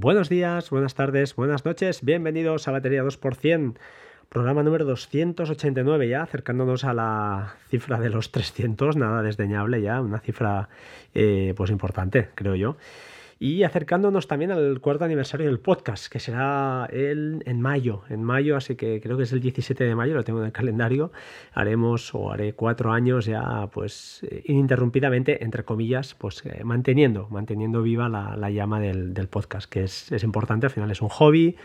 Buenos 0.00 0.30
días, 0.30 0.70
buenas 0.70 0.94
tardes, 0.94 1.36
buenas 1.36 1.66
noches, 1.66 2.02
bienvenidos 2.02 2.66
a 2.66 2.70
Batería 2.70 3.04
2%, 3.04 3.74
programa 4.30 4.62
número 4.62 4.86
289 4.86 6.08
ya, 6.08 6.22
acercándonos 6.22 6.84
a 6.84 6.94
la 6.94 7.56
cifra 7.68 8.00
de 8.00 8.08
los 8.08 8.32
300, 8.32 8.96
nada 8.96 9.20
desdeñable 9.20 9.82
ya, 9.82 10.00
una 10.00 10.18
cifra 10.20 10.70
eh, 11.12 11.52
pues 11.54 11.70
importante, 11.70 12.30
creo 12.34 12.54
yo 12.54 12.76
y 13.42 13.62
acercándonos 13.62 14.28
también 14.28 14.50
al 14.50 14.82
cuarto 14.82 15.06
aniversario 15.06 15.46
del 15.46 15.60
podcast, 15.60 16.12
que 16.12 16.20
será 16.20 16.86
el, 16.92 17.42
en 17.46 17.58
mayo, 17.62 18.02
en 18.10 18.22
mayo, 18.22 18.54
así 18.54 18.76
que 18.76 19.00
creo 19.00 19.16
que 19.16 19.22
es 19.22 19.32
el 19.32 19.40
17 19.40 19.82
de 19.82 19.94
mayo, 19.94 20.12
lo 20.14 20.24
tengo 20.24 20.40
en 20.40 20.44
el 20.44 20.52
calendario, 20.52 21.10
haremos 21.54 22.14
o 22.14 22.30
haré 22.30 22.52
cuatro 22.52 22.92
años 22.92 23.24
ya 23.24 23.66
pues 23.72 24.20
eh, 24.30 24.42
ininterrumpidamente, 24.44 25.42
entre 25.42 25.64
comillas, 25.64 26.14
pues 26.14 26.44
eh, 26.44 26.62
manteniendo, 26.64 27.28
manteniendo 27.30 27.80
viva 27.80 28.10
la, 28.10 28.50
llama 28.50 28.78
del, 28.78 29.28
podcast, 29.28 29.70
que 29.70 29.84
es, 29.84 30.12
es 30.12 30.22
importante, 30.22 30.66
al 30.66 30.72
final 30.72 30.90
es 30.90 31.00
un 31.00 31.08
hobby, 31.08 31.56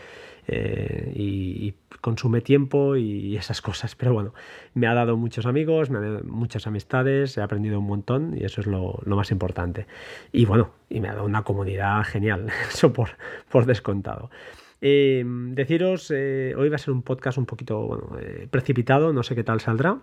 eh, 0.48 1.12
y, 1.14 1.74
consume 2.00 2.40
tiempo 2.40 2.94
y 2.94 3.36
esas 3.36 3.60
cosas. 3.60 3.96
Pero 3.96 4.12
bueno, 4.12 4.32
me 4.74 4.86
ha 4.86 4.94
dado 4.94 5.16
muchos 5.16 5.44
amigos, 5.44 5.90
me 5.90 5.98
ha 5.98 6.00
dado 6.02 6.20
muchas 6.24 6.66
amistades, 6.68 7.36
he 7.36 7.42
aprendido 7.42 7.80
un 7.80 7.86
montón 7.86 8.36
y 8.38 8.44
eso 8.44 8.60
es 8.60 8.68
lo, 8.68 9.00
más 9.06 9.32
importante. 9.32 9.86
Y 10.30 10.44
bueno, 10.44 10.70
y 10.88 11.00
me 11.00 11.08
ha 11.08 11.14
dado 11.14 11.24
una 11.24 11.42
comunidad 11.42 12.04
genial, 12.04 12.46
eso 12.68 12.92
por, 12.92 13.10
por 13.50 13.66
descontado. 13.66 14.30
Eh, 14.80 15.24
deciros, 15.26 16.12
eh, 16.14 16.54
hoy 16.56 16.68
va 16.68 16.76
a 16.76 16.78
ser 16.78 16.92
un 16.92 17.02
podcast 17.02 17.38
un 17.38 17.46
poquito 17.46 18.16
precipitado, 18.50 19.12
no 19.12 19.24
sé 19.24 19.34
qué 19.34 19.42
tal 19.42 19.60
saldrá. 19.60 19.98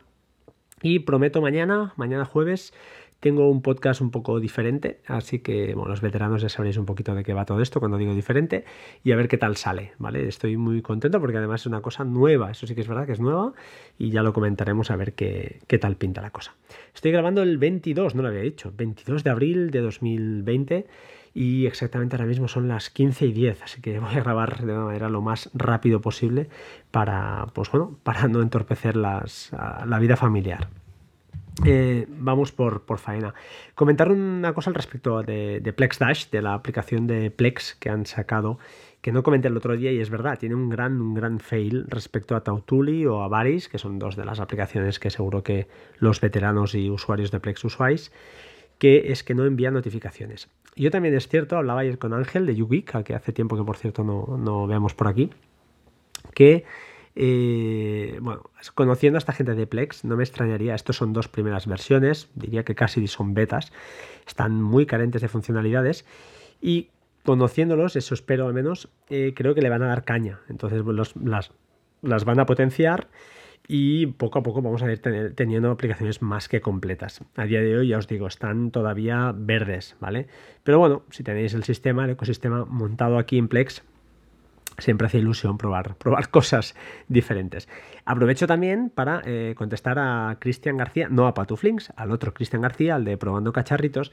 Y 0.81 0.99
prometo 0.99 1.39
mañana, 1.39 1.94
mañana 1.95 2.25
jueves, 2.25 2.73
tengo 3.23 3.49
un 3.49 3.61
podcast 3.61 4.01
un 4.01 4.11
poco 4.11 4.41
diferente, 4.41 4.99
así 5.07 5.39
que 5.39 5.73
bueno, 5.75 5.91
los 5.91 6.02
veteranos 6.02 6.41
ya 6.41 6.49
sabréis 6.49 6.75
un 6.75 6.85
poquito 6.85 7.16
de 7.16 7.23
qué 7.23 7.33
va 7.33 7.45
todo 7.45 7.61
esto 7.61 7.80
cuando 7.80 7.97
digo 7.97 8.13
diferente 8.13 8.65
y 9.02 9.13
a 9.13 9.15
ver 9.15 9.30
qué 9.30 9.38
tal 9.38 9.55
sale, 9.55 9.93
¿vale? 9.97 10.27
Estoy 10.27 10.57
muy 10.57 10.81
contento 10.81 11.21
porque 11.21 11.38
además 11.38 11.61
es 11.61 11.67
una 11.67 11.81
cosa 11.81 12.03
nueva, 12.03 12.52
eso 12.52 12.67
sí 12.67 12.75
que 12.75 12.81
es 12.81 12.88
verdad 12.89 13.05
que 13.05 13.13
es 13.13 13.21
nueva 13.21 13.53
y 13.97 14.09
ya 14.09 14.23
lo 14.23 14.33
comentaremos 14.33 14.91
a 14.91 14.97
ver 14.97 15.13
qué, 15.13 15.61
qué 15.67 15.77
tal 15.77 15.95
pinta 15.95 16.21
la 16.21 16.31
cosa. 16.31 16.53
Estoy 16.93 17.13
grabando 17.13 17.41
el 17.43 17.57
22, 17.57 18.13
no 18.13 18.23
lo 18.23 18.27
había 18.27 18.41
dicho, 18.41 18.73
22 18.75 19.23
de 19.23 19.30
abril 19.30 19.71
de 19.71 19.80
2020 19.80 20.87
y 21.33 21.65
exactamente 21.65 22.17
ahora 22.17 22.25
mismo 22.25 22.49
son 22.49 22.67
las 22.67 22.89
15 22.89 23.27
y 23.27 23.31
10, 23.31 23.63
así 23.63 23.81
que 23.81 23.99
voy 24.02 24.15
a 24.15 24.19
grabar 24.21 24.65
de 24.65 24.73
una 24.73 24.83
manera 24.83 25.08
lo 25.08 25.21
más 25.21 25.49
rápido 25.53 26.02
posible 26.02 26.49
para, 26.91 27.45
pues 27.53 27.71
bueno, 27.71 27.97
para 28.03 28.27
no 28.27 28.41
entorpecer 28.41 28.97
las, 28.97 29.49
la 29.85 29.97
vida 29.99 30.17
familiar. 30.17 30.83
Eh, 31.65 32.07
vamos 32.09 32.51
por, 32.51 32.81
por, 32.81 32.97
faena. 32.97 33.33
Comentar 33.75 34.11
una 34.11 34.53
cosa 34.53 34.69
al 34.69 34.75
respecto 34.75 35.21
de, 35.21 35.73
Plex 35.75 35.99
Dash, 35.99 36.29
de 36.29 36.41
la 36.41 36.53
aplicación 36.53 37.07
de 37.07 37.31
Plex 37.31 37.75
que 37.79 37.89
han 37.89 38.05
sacado, 38.05 38.57
que 39.01 39.11
no 39.11 39.23
comenté 39.23 39.49
el 39.49 39.57
otro 39.57 39.77
día 39.77 39.91
y 39.91 39.99
es 39.99 40.09
verdad, 40.09 40.39
tiene 40.39 40.55
un 40.55 40.69
gran, 40.69 40.99
un 40.99 41.13
gran 41.13 41.39
fail 41.39 41.85
respecto 41.87 42.35
a 42.35 42.43
Tautuli 42.43 43.05
o 43.05 43.21
a 43.21 43.27
Varis, 43.27 43.69
que 43.69 43.77
son 43.77 43.99
dos 43.99 44.15
de 44.15 44.25
las 44.25 44.39
aplicaciones 44.39 44.99
que 44.99 45.09
seguro 45.09 45.43
que 45.43 45.67
los 45.99 46.19
veteranos 46.21 46.73
y 46.73 46.89
usuarios 46.89 47.29
de 47.29 47.39
Plex 47.39 47.63
usáis, 47.65 48.11
que 48.79 49.11
es 49.11 49.23
que 49.23 49.35
no 49.35 49.45
envía 49.45 49.71
notificaciones. 49.71 50.49
Yo 50.75 50.89
también 50.89 51.13
es 51.13 51.27
cierto, 51.27 51.57
hablaba 51.57 51.81
ayer 51.81 51.99
con 51.99 52.13
Ángel 52.13 52.47
de 52.47 52.55
YouGeek, 52.55 53.03
que 53.03 53.13
hace 53.13 53.31
tiempo 53.31 53.55
que 53.55 53.63
por 53.63 53.77
cierto 53.77 54.03
no, 54.03 54.37
no 54.37 54.65
veamos 54.65 54.95
por 54.95 55.07
aquí, 55.07 55.29
que 56.33 56.65
eh, 57.16 58.17
bueno, 58.22 58.44
conociendo 58.73 59.17
a 59.17 59.19
esta 59.19 59.33
gente 59.33 59.53
de 59.53 59.67
Plex, 59.67 60.03
no 60.03 60.17
me 60.17 60.23
extrañaría, 60.23 60.75
estos 60.75 60.97
son 60.97 61.14
dos 61.14 61.28
primeras 61.28 61.67
versiones, 61.67 62.30
diría 62.36 62.64
que 62.64 62.75
casi 62.75 63.08
son 63.08 63.33
betas, 63.33 63.72
están 64.28 64.61
muy 64.61 64.86
carentes 64.86 65.22
de 65.22 65.28
funcionalidades 65.28 66.05
y 66.61 66.89
conociéndolos, 67.23 67.95
eso 67.95 68.14
espero 68.14 68.47
al 68.47 68.53
menos, 68.53 68.89
eh, 69.10 69.33
creo 69.36 69.55
que 69.55 69.61
le 69.61 69.70
van 69.70 69.83
a 69.83 69.87
dar 69.87 70.04
caña, 70.04 70.39
entonces 70.49 70.82
pues, 70.83 71.15
las, 71.15 71.52
las 72.02 72.26
van 72.26 72.39
a 72.39 72.45
potenciar 72.45 73.08
y 73.67 74.08
poco 74.08 74.39
a 74.39 74.43
poco 74.43 74.61
vamos 74.61 74.83
a 74.83 74.92
ir 74.92 74.99
teniendo 75.36 75.71
aplicaciones 75.71 76.21
más 76.21 76.49
que 76.49 76.61
completas. 76.61 77.21
A 77.36 77.45
día 77.45 77.61
de 77.61 77.77
hoy 77.77 77.87
ya 77.89 77.98
os 77.98 78.08
digo, 78.08 78.27
están 78.27 78.71
todavía 78.71 79.33
verdes, 79.36 79.95
¿vale? 79.99 80.27
Pero 80.64 80.80
bueno, 80.80 81.04
si 81.11 81.23
tenéis 81.23 81.54
el 81.54 81.64
sistema, 81.64 82.04
el 82.05 82.11
ecosistema 82.11 82.66
montado 82.66 83.17
aquí 83.17 83.37
en 83.37 83.48
Plex, 83.48 83.83
siempre 84.78 85.08
hace 85.08 85.20
ilusión 85.20 85.58
probar, 85.58 85.95
probar 85.98 86.30
cosas 86.30 86.76
diferentes. 87.08 87.67
Aprovecho 88.06 88.48
también 88.48 88.92
para 88.94 89.22
eh, 89.26 89.54
contestar 89.58 90.00
a 90.00 90.38
Cristian 90.39 90.78
García, 90.78 91.08
no 91.10 91.28
a 91.28 91.34
Patuflinks, 91.34 91.94
al 91.95 92.11
otro 92.11 92.34
Cristian 92.34 92.61
García, 92.61 92.95
al 92.95 93.06
de 93.06 93.17
Probando 93.17 93.54
Cacharritos, 93.54 94.11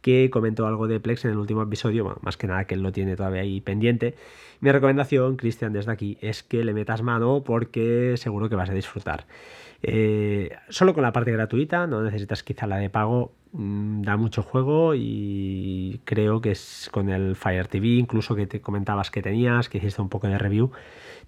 que 0.00 0.30
comentó 0.30 0.66
algo 0.66 0.88
de 0.88 1.00
Plex 1.00 1.24
en 1.24 1.30
el 1.30 1.38
último 1.38 1.62
episodio, 1.62 2.18
más 2.22 2.36
que 2.36 2.48
nada 2.48 2.64
que 2.64 2.74
él 2.74 2.82
lo 2.82 2.92
tiene 2.92 3.16
todavía 3.16 3.42
ahí 3.42 3.60
pendiente. 3.60 4.16
Mi 4.60 4.70
recomendación, 4.70 5.36
Cristian, 5.36 5.72
desde 5.72 5.92
aquí, 5.92 6.18
es 6.20 6.42
que 6.42 6.64
le 6.64 6.74
metas 6.74 7.02
mano 7.02 7.42
porque 7.44 8.14
seguro 8.16 8.48
que 8.48 8.56
vas 8.56 8.70
a 8.70 8.74
disfrutar. 8.74 9.26
Eh, 9.82 10.50
solo 10.68 10.92
con 10.94 11.02
la 11.02 11.12
parte 11.12 11.32
gratuita, 11.32 11.86
no 11.86 12.02
necesitas 12.02 12.42
quizá 12.42 12.66
la 12.66 12.76
de 12.76 12.90
pago, 12.90 13.32
da 13.52 14.16
mucho 14.16 14.42
juego 14.42 14.94
y 14.94 16.00
creo 16.04 16.40
que 16.40 16.52
es 16.52 16.88
con 16.90 17.10
el 17.10 17.36
Fire 17.36 17.68
TV, 17.68 17.88
incluso 17.88 18.34
que 18.34 18.46
te 18.46 18.62
comentabas 18.62 19.10
que 19.10 19.20
tenías, 19.20 19.68
que 19.68 19.78
hiciste 19.78 20.00
un 20.00 20.08
poco 20.08 20.26
de 20.26 20.38
review, 20.38 20.70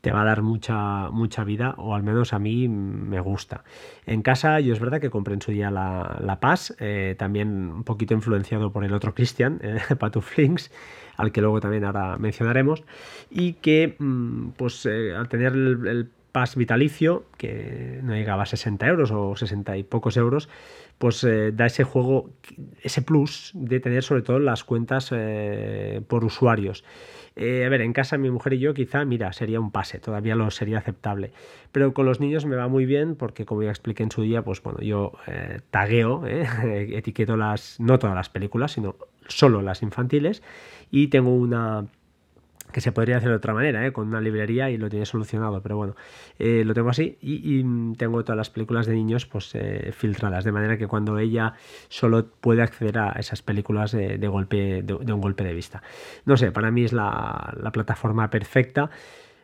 te 0.01 0.11
va 0.11 0.23
a 0.23 0.25
dar 0.25 0.41
mucha, 0.43 1.11
mucha 1.11 1.45
vida, 1.45 1.75
o 1.77 1.95
al 1.95 2.03
menos 2.03 2.33
a 2.33 2.39
mí 2.39 2.67
me 2.69 3.21
gusta. 3.21 3.65
En 4.07 4.23
casa, 4.23 4.61
yo 4.61 4.73
es 4.73 4.81
verdad 4.81 5.01
que 5.01 5.11
compré 5.11 5.35
en 5.35 5.43
su 5.43 5.53
día 5.53 5.71
la, 5.71 6.19
la 6.21 6.41
Paz, 6.41 6.75
eh, 6.79 7.15
también 7.19 7.71
un 7.71 7.85
poquito 7.85 8.15
influenciado 8.15 8.73
por 8.73 8.85
el 8.85 8.95
otro 8.95 9.15
Christian, 9.15 9.61
eh, 9.63 9.81
Patuflinks, 9.99 10.71
al 11.17 11.31
que 11.31 11.43
luego 11.43 11.61
también 11.61 11.85
ahora 11.85 12.17
mencionaremos, 12.17 12.85
y 13.31 13.55
que 13.55 13.97
mm, 13.99 14.49
pues 14.57 14.87
eh, 14.87 15.15
al 15.15 15.29
tener 15.29 15.53
el 15.53 16.11
Pass 16.35 16.57
vitalicio, 16.57 17.27
que 17.39 18.01
no 18.03 18.13
llegaba 18.13 18.43
a 18.43 18.47
60 18.47 18.89
euros 18.89 19.13
o 19.13 19.37
60 19.37 19.77
y 19.77 19.85
pocos 19.85 20.17
euros, 20.17 20.49
pues 20.99 21.23
eh, 21.23 21.53
da 21.53 21.67
ese 21.67 21.85
juego, 21.85 22.29
ese 22.83 23.03
plus 23.03 23.53
de 23.55 23.79
tener 23.79 24.03
sobre 24.03 24.23
todo 24.23 24.41
las 24.41 24.65
cuentas 24.65 25.11
eh, 25.13 26.01
por 26.09 26.25
usuarios. 26.25 26.83
Eh, 27.37 27.65
a 27.65 27.69
ver, 27.69 27.83
en 27.83 27.93
casa 27.93 28.19
mi 28.19 28.33
mujer 28.33 28.55
y 28.55 28.59
yo 28.59 28.75
quizá, 28.75 29.05
mira, 29.05 29.33
sería 29.33 29.61
un 29.61 29.71
pase, 29.71 30.01
todavía 30.01 30.35
lo 30.35 30.51
sería 30.51 30.79
aceptable. 30.79 31.31
Pero 31.71 31.95
con 31.95 32.05
los 32.05 32.19
niños 32.19 32.47
me 32.47 32.57
va 32.57 32.67
muy 32.67 32.85
bien 32.85 33.15
porque 33.15 33.45
como 33.45 33.63
ya 33.63 33.71
expliqué 33.71 34.03
en 34.03 34.11
su 34.11 34.23
día, 34.23 34.43
pues 34.43 34.61
bueno, 34.61 34.81
yo 34.81 35.13
tagueo, 35.71 36.25
etiqueto 36.27 37.37
las, 37.37 37.79
no 37.79 38.01
todas 38.01 38.17
las 38.17 38.29
películas, 38.29 38.73
sino 38.73 38.97
solo 39.29 39.63
las 39.63 39.85
infantiles 39.85 40.43
y 40.91 41.07
tengo 41.07 41.33
una 41.33 41.87
que 42.75 42.81
se 42.81 42.91
podría 42.91 43.19
hacer 43.19 43.31
de 43.31 43.37
otra 43.37 43.55
manera, 43.55 43.87
¿eh? 43.87 43.93
con 43.93 44.09
una 44.09 44.21
librería 44.21 44.69
y 44.69 44.77
lo 44.77 44.91
tiene 44.91 45.07
solucionado, 45.07 45.63
pero 45.63 45.77
bueno, 45.77 45.95
eh, 46.41 46.65
lo 46.65 46.75
tengo 46.75 46.91
así 46.91 47.17
y, 47.23 47.63
tengo 47.95 48.25
todas 48.25 48.37
las 48.37 48.51
películas 48.51 48.87
de 48.87 48.95
niños 48.95 49.27
pues 49.27 49.55
eh, 49.55 49.93
filtradas, 49.97 50.43
de 50.43 50.51
manera 50.51 50.77
que 50.77 50.89
cuando 50.89 51.17
ella 51.21 51.55
solo 51.89 52.27
puede 52.27 52.63
acceder 52.63 52.99
a 52.99 53.11
esas 53.13 53.43
películas 53.43 53.93
de, 53.93 54.27
golpe, 54.27 54.83
de, 54.83 55.13
un 55.13 55.21
golpe 55.21 55.45
de 55.45 55.55
vista. 55.55 55.85
No 56.25 56.37
sé, 56.37 56.51
para 56.51 56.73
mí 56.73 56.83
es 56.83 56.93
la, 56.93 57.55
la 57.63 57.71
plataforma 57.71 58.29
perfecta 58.29 58.91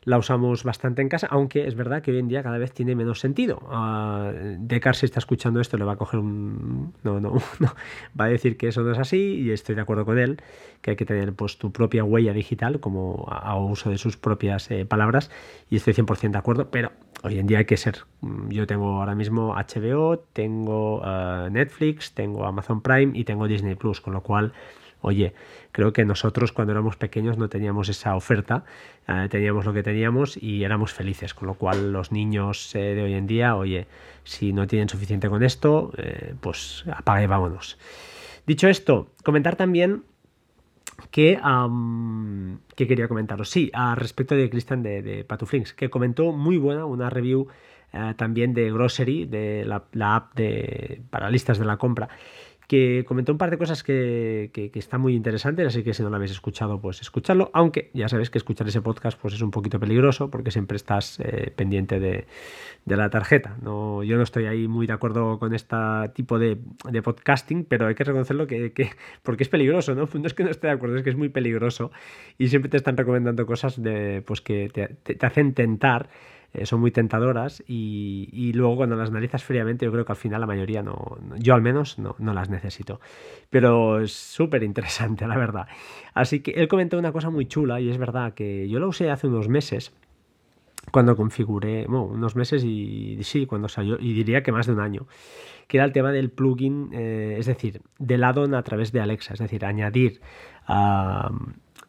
la 0.05 0.17
usamos 0.17 0.65
bastante 0.65 1.03
en 1.03 1.09
casa, 1.09 1.27
aunque 1.31 1.67
es 1.67 1.75
verdad 1.75 2.03
que 2.03 2.11
hoy 2.11 2.19
en 2.19 2.29
día 2.29 2.43
cada 2.43 2.59
vez 2.59 2.73
tiene 2.73 2.95
menos 2.95 3.21
sentido. 3.21 3.59
Uh, 3.71 4.57
Descartes, 4.59 5.01
si 5.01 5.07
está 5.07 5.19
escuchando 5.19 5.61
esto, 5.61 5.77
le 5.77 5.85
va 5.85 5.93
a 5.93 5.97
coger 5.97 6.21
un. 6.21 6.95
No, 7.03 7.21
no, 7.21 7.35
no. 7.59 7.75
Va 8.19 8.25
a 8.25 8.29
decir 8.29 8.57
que 8.57 8.69
eso 8.69 8.83
no 8.83 8.93
es 8.93 8.99
así 8.99 9.41
y 9.41 9.51
estoy 9.51 9.75
de 9.75 9.83
acuerdo 9.83 10.07
con 10.07 10.19
él, 10.19 10.41
que 10.81 10.93
hay 10.93 10.97
que 10.97 11.05
tener 11.05 11.35
pues, 11.35 11.59
tu 11.59 11.71
propia 11.71 12.03
huella 12.05 12.33
digital, 12.33 12.81
como 12.81 13.27
a, 13.31 13.59
uso 13.59 13.91
de 13.91 13.99
sus 13.99 14.17
propias 14.17 14.71
eh, 14.71 14.87
palabras, 14.87 15.31
y 15.69 15.77
estoy 15.77 15.93
100% 15.93 16.31
de 16.31 16.39
acuerdo, 16.39 16.71
pero 16.71 16.93
hoy 17.23 17.39
en 17.39 17.47
día 17.47 17.59
hay 17.59 17.67
que 17.67 17.77
ser. 17.77 17.99
Mm, 18.23 18.49
yo 18.49 18.67
tengo 18.67 19.01
ahora 19.01 19.15
mismo 19.15 19.55
HBO, 19.55 20.19
tengo 20.33 21.01
uh, 21.01 21.51
Netflix, 21.51 22.15
tengo 22.15 22.47
Amazon 22.47 22.81
Prime 22.81 23.13
y 23.19 23.25
tengo 23.25 23.47
Disney 23.47 23.75
Plus, 23.75 24.01
con 24.01 24.15
lo 24.15 24.23
cual 24.23 24.53
Oye, 25.03 25.33
creo 25.73 25.93
que 25.93 26.05
nosotros 26.05 26.53
cuando 26.53 26.73
éramos 26.73 26.97
pequeños 26.97 27.39
no 27.39 27.49
teníamos 27.49 27.89
esa 27.89 28.17
oferta, 28.17 28.65
eh, 29.09 29.29
teníamos 29.31 29.65
lo 29.65 29.73
que 29.73 29.83
teníamos 29.83 30.37
y 30.37 30.65
éramos 30.65 30.93
felices, 30.93 31.33
con 31.33 31.49
lo 31.49 31.55
cual 31.55 31.93
los 31.93 32.13
niños 32.13 32.75
eh, 32.75 32.95
de 32.95 33.03
hoy 33.03 33.15
en 33.15 33.27
día, 33.27 33.57
oye, 33.57 33.87
si 34.25 34.53
no 34.53 34.67
tienen 34.67 34.89
suficiente 34.89 35.29
con 35.29 35.43
esto, 35.43 35.93
eh, 35.97 36.35
pues 36.41 36.85
apague 36.93 37.27
vámonos. 37.27 37.79
Dicho 38.47 38.69
esto, 38.69 39.09
comentar 39.25 39.57
también 39.57 40.05
que, 41.11 41.41
que 42.77 42.87
quería 42.87 43.09
comentaros. 43.09 43.49
Sí, 43.49 43.71
a 43.73 43.95
respecto 43.95 44.35
de 44.35 44.51
Christian 44.51 44.83
de, 44.83 45.03
de 45.03 45.25
Patuflinks, 45.25 45.73
que 45.73 45.89
comentó 45.89 46.33
muy 46.33 46.59
buena 46.59 46.85
una 46.85 47.09
review 47.09 47.49
también 48.17 48.55
de 48.55 48.71
Grocery, 48.71 49.27
de 49.27 49.65
la, 49.65 50.15
app 50.15 50.35
de, 50.35 51.03
para 51.11 51.29
listas 51.29 51.59
de 51.59 51.65
la 51.65 51.77
compra 51.77 52.09
que 52.71 53.05
comentó 53.05 53.33
un 53.33 53.39
par 53.39 53.51
de 53.51 53.59
cosas 53.59 53.83
que, 53.83 54.51
que, 54.53 54.71
están 54.75 55.01
muy 55.01 55.17
interesantes, 55.17 55.67
así 55.67 55.83
que 55.83 55.93
si 55.93 56.05
no 56.05 56.09
lo 56.09 56.15
habéis 56.15 56.31
escuchado, 56.31 56.81
pues 56.81 57.01
escuchadlo, 57.01 57.51
aunque 57.53 57.91
ya 57.95 58.09
sabéis 58.09 58.31
que 58.31 58.39
escuchar 58.39 58.69
ese 58.69 58.81
podcast 58.81 59.19
pues 59.21 59.35
es 59.35 59.43
un 59.43 59.51
poquito 59.51 59.81
peligroso 59.81 60.31
porque 60.31 60.53
siempre 60.53 60.77
estás 60.77 61.19
eh, 61.19 61.53
pendiente 61.57 61.99
de, 61.99 62.29
de, 62.85 62.97
la 62.97 63.11
tarjeta. 63.11 63.57
No, 63.61 64.05
yo 64.05 64.17
no 64.17 64.23
estoy 64.23 64.47
ahí 64.47 64.69
muy 64.69 64.87
de 64.87 64.93
acuerdo 64.93 65.41
con 65.41 65.53
este 65.53 65.75
tipo 66.15 66.39
de, 66.39 66.59
de 66.89 67.03
podcasting, 67.03 67.65
pero 67.65 67.89
hay 67.89 67.97
que 67.97 68.05
reconocerlo 68.05 68.47
que, 68.47 68.73
que, 68.73 68.91
porque 69.25 69.43
es 69.43 69.49
peligroso, 69.49 69.97
¿no? 69.97 70.09
No 70.21 70.27
es 70.29 70.35
que 70.35 70.45
no 70.45 70.51
esté 70.51 70.69
de 70.69 70.75
acuerdo, 70.75 70.97
es 70.97 71.03
que 71.03 71.11
es 71.11 71.17
muy 71.17 71.29
peligroso 71.29 71.91
y 72.39 72.47
siempre 72.51 72.71
te 72.71 72.77
están 72.77 72.97
recomendando 72.97 73.47
cosas 73.47 73.83
de, 73.83 74.23
pues 74.25 74.41
que 74.43 74.69
te, 74.69 74.87
te 75.17 75.27
hacen 75.27 75.55
tentar 75.55 76.09
eh, 76.53 76.67
son 76.67 76.81
muy 76.81 76.91
tentadoras 76.91 77.63
y, 77.67 78.53
luego 78.55 78.77
cuando 78.77 78.97
las 78.97 79.11
analizas 79.11 79.45
fríamente 79.45 79.85
yo 79.85 79.93
creo 79.93 80.05
que 80.05 80.13
al 80.13 80.17
final 80.17 80.41
la 80.41 80.47
mayoría 80.47 80.83
no, 80.83 81.19
yo 81.39 81.55
al 81.55 81.63
menos 81.63 81.99
no, 81.99 82.17
no 82.19 82.35
las 82.35 82.51
necesito. 82.51 83.01
Pero 83.51 84.01
es 84.01 84.13
súper 84.13 84.63
interesante, 84.63 85.27
la 85.29 85.37
verdad. 85.37 85.67
Así 86.15 86.41
que 86.41 86.53
él 86.53 86.69
comentó 86.69 86.99
una 86.99 87.13
cosa 87.13 87.31
muy 87.31 87.47
chula 87.47 87.81
y 87.81 87.91
es 87.91 87.99
verdad 87.99 88.35
que 88.35 88.69
yo 88.69 88.81
lo 88.81 88.89
usé 88.89 89.11
hace 89.11 89.27
unos 89.29 89.49
meses 89.49 89.93
cuando 90.91 91.15
configuré, 91.15 91.87
bueno, 91.87 92.05
unos 92.05 92.37
meses 92.37 92.65
y 92.65 93.19
sí, 93.23 93.47
cuando 93.47 93.69
salió, 93.69 93.99
y 94.01 94.13
diría 94.13 94.43
que 94.43 94.51
más 94.51 94.67
de 94.67 94.73
un 94.73 94.81
año, 94.81 95.07
que 95.69 95.77
era 95.77 95.85
el 95.85 95.93
tema 95.93 96.11
del 96.11 96.31
plugin, 96.31 96.91
eh, 96.93 97.37
es 97.39 97.47
decir, 97.47 97.83
del 97.99 98.25
add-on 98.25 98.55
a 98.55 98.63
través 98.63 98.91
de 98.91 99.01
Alexa, 99.01 99.35
es 99.35 99.41
decir, 99.41 99.65
añadir 99.65 100.21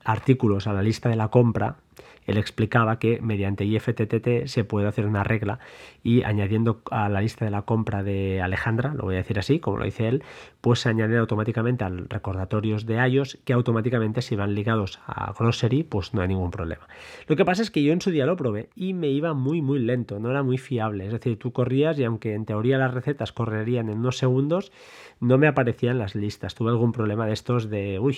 artículos 0.03 0.67
a 0.67 0.73
la 0.73 0.81
lista 0.81 1.09
de 1.09 1.15
la 1.15 1.29
compra 1.29 1.77
él 2.25 2.38
explicaba 2.38 3.00
que 3.00 3.19
mediante 3.21 3.65
IFTTT 3.65 4.45
se 4.45 4.63
puede 4.63 4.88
hacer 4.88 5.06
una 5.06 5.23
regla 5.23 5.59
y 6.03 6.23
añadiendo 6.23 6.81
a 6.91 7.09
la 7.09 7.21
lista 7.21 7.45
de 7.45 7.51
la 7.51 7.63
compra 7.63 8.03
de 8.03 8.41
Alejandra, 8.41 8.94
lo 8.94 9.03
voy 9.03 9.15
a 9.15 9.19
decir 9.19 9.39
así, 9.39 9.59
como 9.59 9.77
lo 9.77 9.85
dice 9.85 10.07
él, 10.07 10.23
pues 10.61 10.79
se 10.79 10.89
añaden 10.89 11.17
automáticamente 11.17 11.83
al 11.83 12.07
recordatorios 12.07 12.85
de 12.85 12.95
iOS 13.07 13.39
que 13.43 13.53
automáticamente 13.53 14.21
si 14.21 14.35
van 14.35 14.55
ligados 14.55 14.99
a 15.05 15.33
Grocery, 15.37 15.83
pues 15.83 16.13
no 16.13 16.21
hay 16.21 16.27
ningún 16.27 16.51
problema. 16.51 16.87
Lo 17.27 17.35
que 17.35 17.45
pasa 17.45 17.61
es 17.61 17.71
que 17.71 17.83
yo 17.83 17.91
en 17.93 18.01
su 18.01 18.11
día 18.11 18.25
lo 18.25 18.35
probé 18.35 18.69
y 18.75 18.93
me 18.93 19.09
iba 19.09 19.33
muy 19.33 19.61
muy 19.61 19.79
lento, 19.79 20.19
no 20.19 20.29
era 20.29 20.43
muy 20.43 20.57
fiable, 20.57 21.07
es 21.07 21.13
decir, 21.13 21.37
tú 21.37 21.51
corrías 21.51 21.97
y 21.99 22.03
aunque 22.03 22.33
en 22.33 22.45
teoría 22.45 22.77
las 22.77 22.93
recetas 22.93 23.31
correrían 23.31 23.89
en 23.89 23.99
unos 23.99 24.17
segundos, 24.17 24.71
no 25.19 25.37
me 25.37 25.47
aparecían 25.47 25.97
las 25.97 26.15
listas. 26.15 26.55
Tuve 26.55 26.71
algún 26.71 26.91
problema 26.91 27.25
de 27.25 27.33
estos 27.33 27.69
de, 27.69 27.99
uy, 27.99 28.17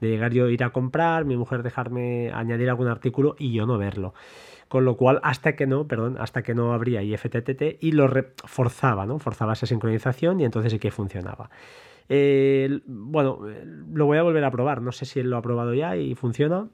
de 0.00 0.08
llegar 0.08 0.32
yo 0.32 0.46
a 0.46 0.50
ir 0.50 0.64
a 0.64 0.70
comprar, 0.70 1.24
mi 1.24 1.36
mujer 1.36 1.62
dejarme 1.62 2.30
añadir 2.32 2.68
algún 2.70 2.88
artículo 2.88 3.36
y 3.38 3.52
yo 3.52 3.66
no 3.66 3.78
verlo. 3.78 4.14
Con 4.70 4.84
lo 4.84 4.96
cual, 4.96 5.18
hasta 5.24 5.56
que 5.56 5.66
no, 5.66 5.88
perdón, 5.88 6.16
hasta 6.20 6.44
que 6.44 6.54
no 6.54 6.72
abría 6.72 7.02
IFTTT 7.02 7.82
y 7.82 7.90
lo 7.90 8.08
forzaba, 8.44 9.04
¿no? 9.04 9.18
Forzaba 9.18 9.54
esa 9.54 9.66
sincronización 9.66 10.38
y 10.38 10.44
entonces 10.44 10.70
sí 10.70 10.78
que 10.78 10.92
funcionaba. 10.92 11.50
bueno, 12.86 13.40
lo 13.92 14.06
voy 14.06 14.18
a 14.18 14.22
volver 14.22 14.44
a 14.44 14.50
probar. 14.52 14.80
No 14.80 14.92
sé 14.92 15.06
si 15.06 15.18
él 15.18 15.28
lo 15.28 15.38
ha 15.38 15.42
probado 15.42 15.74
ya 15.74 15.96
y 15.96 16.14
funciona. 16.14 16.68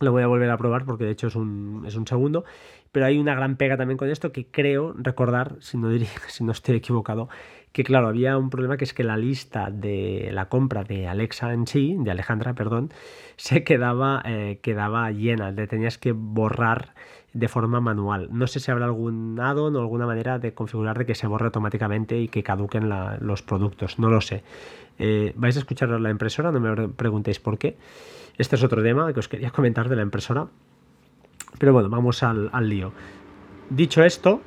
Lo 0.00 0.10
voy 0.10 0.22
a 0.22 0.26
volver 0.26 0.48
a 0.48 0.56
probar 0.56 0.86
porque 0.86 1.04
de 1.04 1.10
hecho 1.10 1.26
es 1.26 1.36
un, 1.36 1.84
es 1.86 1.96
un 1.96 2.06
segundo. 2.06 2.46
Pero 2.92 3.04
hay 3.04 3.18
una 3.18 3.34
gran 3.34 3.56
pega 3.56 3.76
también 3.76 3.98
con 3.98 4.08
esto 4.08 4.32
que 4.32 4.46
creo 4.46 4.94
recordar, 4.96 5.56
si 5.60 5.76
no, 5.76 5.90
diría, 5.90 6.08
si 6.28 6.44
no 6.44 6.52
estoy 6.52 6.76
equivocado, 6.76 7.28
que 7.72 7.84
claro, 7.84 8.08
había 8.08 8.36
un 8.36 8.50
problema 8.50 8.76
que 8.76 8.84
es 8.84 8.92
que 8.92 9.02
la 9.02 9.16
lista 9.16 9.70
de 9.70 10.30
la 10.32 10.48
compra 10.48 10.84
de 10.84 11.08
Alexa 11.08 11.52
en 11.52 11.66
sí, 11.66 11.96
de 11.98 12.10
Alejandra, 12.10 12.54
perdón, 12.54 12.90
se 13.36 13.64
quedaba, 13.64 14.22
eh, 14.24 14.58
quedaba 14.62 15.10
llena, 15.10 15.50
le 15.50 15.66
tenías 15.66 15.98
que 15.98 16.12
borrar 16.12 16.94
de 17.32 17.48
forma 17.48 17.80
manual. 17.80 18.28
No 18.30 18.46
sé 18.46 18.60
si 18.60 18.70
habrá 18.70 18.84
algún 18.84 19.40
addon 19.40 19.74
o 19.76 19.80
alguna 19.80 20.06
manera 20.06 20.38
de 20.38 20.52
configurar 20.52 20.98
de 20.98 21.06
que 21.06 21.14
se 21.14 21.26
borre 21.26 21.46
automáticamente 21.46 22.18
y 22.18 22.28
que 22.28 22.42
caduquen 22.42 22.90
los 23.20 23.42
productos, 23.42 23.98
no 23.98 24.10
lo 24.10 24.20
sé. 24.20 24.42
Eh, 24.98 25.32
¿Vais 25.36 25.56
a 25.56 25.60
escuchar 25.60 25.88
la 25.88 26.10
impresora? 26.10 26.52
No 26.52 26.60
me 26.60 26.88
preguntéis 26.88 27.40
por 27.40 27.56
qué. 27.56 27.78
Este 28.36 28.56
es 28.56 28.62
otro 28.62 28.82
tema 28.82 29.10
que 29.14 29.20
os 29.20 29.28
quería 29.28 29.50
comentar 29.52 29.88
de 29.88 29.96
la 29.96 30.02
impresora. 30.02 30.46
Pero 31.58 31.72
bueno, 31.72 31.88
vamos 31.88 32.22
al, 32.22 32.50
al 32.52 32.68
lío. 32.68 32.92
Dicho 33.70 34.04
esto, 34.04 34.42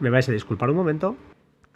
me 0.00 0.10
vais 0.10 0.28
a 0.28 0.32
disculpar 0.32 0.68
un 0.68 0.76
momento 0.76 1.16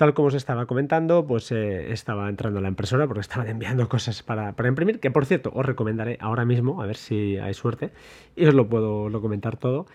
Tal 0.03 0.15
como 0.15 0.27
os 0.27 0.35
estaba 0.35 0.67
comentando, 0.67 1.25
pues 1.25 1.53
eh, 1.53 1.93
estaba 1.93 2.29
entrando 2.29 2.61
la 2.61 2.67
impresora 2.67 3.07
porque 3.07 3.21
estaban 3.21 3.47
enviando 3.47 3.89
cosas 3.89 4.25
para, 4.25 4.53
imprimir, 4.67 4.99
que 4.99 5.13
por 5.13 5.27
cierto 5.27 5.53
os 5.55 5.65
recomendaré 5.65 6.19
ahora 6.21 6.45
mismo, 6.45 6.83
a 6.83 6.87
ver 6.87 6.97
si 6.97 7.39
hay 7.39 7.55
suerte, 7.55 7.93
y 8.35 8.47
os 8.47 8.53
lo 8.53 8.69
puedo 8.69 9.13
comentar 9.21 9.57
todo. 9.59 9.87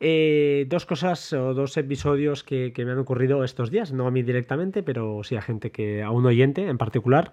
Eh, 0.00 0.66
dos 0.68 0.84
cosas 0.84 1.32
o 1.32 1.54
dos 1.54 1.76
episodios 1.76 2.42
que, 2.42 2.72
me 2.76 2.90
han 2.90 2.98
ocurrido 2.98 3.44
estos 3.44 3.70
días, 3.70 3.92
no 3.92 4.08
a 4.08 4.10
mí 4.10 4.24
directamente, 4.24 4.82
pero 4.82 5.22
sí 5.22 5.36
a 5.36 5.42
gente 5.42 5.70
que, 5.70 6.02
a 6.02 6.10
un 6.10 6.26
oyente 6.26 6.66
en 6.66 6.76
particular, 6.76 7.32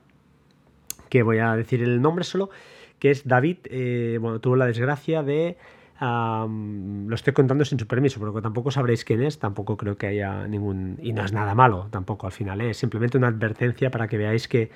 que 1.10 1.24
voy 1.24 1.40
a 1.40 1.56
decir 1.56 1.82
el 1.82 2.00
nombre 2.00 2.26
solo, 2.26 2.52
que 3.00 3.10
es 3.10 3.28
David, 3.28 3.58
eh, 3.72 4.20
bueno, 4.22 4.40
tuvo 4.40 4.56
la 4.56 4.68
desgracia 4.68 5.24
de 5.24 5.58
lo 6.02 7.14
estoy 7.16 7.34
contando 7.34 7.66
sin 7.66 7.78
su 7.78 7.86
permiso, 7.88 8.20
porque 8.20 8.42
tampoco 8.42 8.72
sabréis 8.72 9.04
quién 9.04 9.22
es, 9.22 9.38
tampoco 9.40 9.76
creo 9.76 9.98
que 9.98 10.08
haya 10.08 10.48
ningún... 10.48 10.98
Y 11.02 11.12
no 11.12 11.26
es 11.26 11.34
nada 11.34 11.56
malo 11.56 11.88
tampoco 11.92 12.26
al 12.26 12.32
final, 12.32 12.62
¿eh? 12.62 12.70
es 12.70 12.78
simplemente 12.78 13.18
una 13.18 13.28
advertencia 13.28 13.92
para 13.92 14.08
que 14.08 14.18
veáis 14.18 14.48
que 14.48 14.72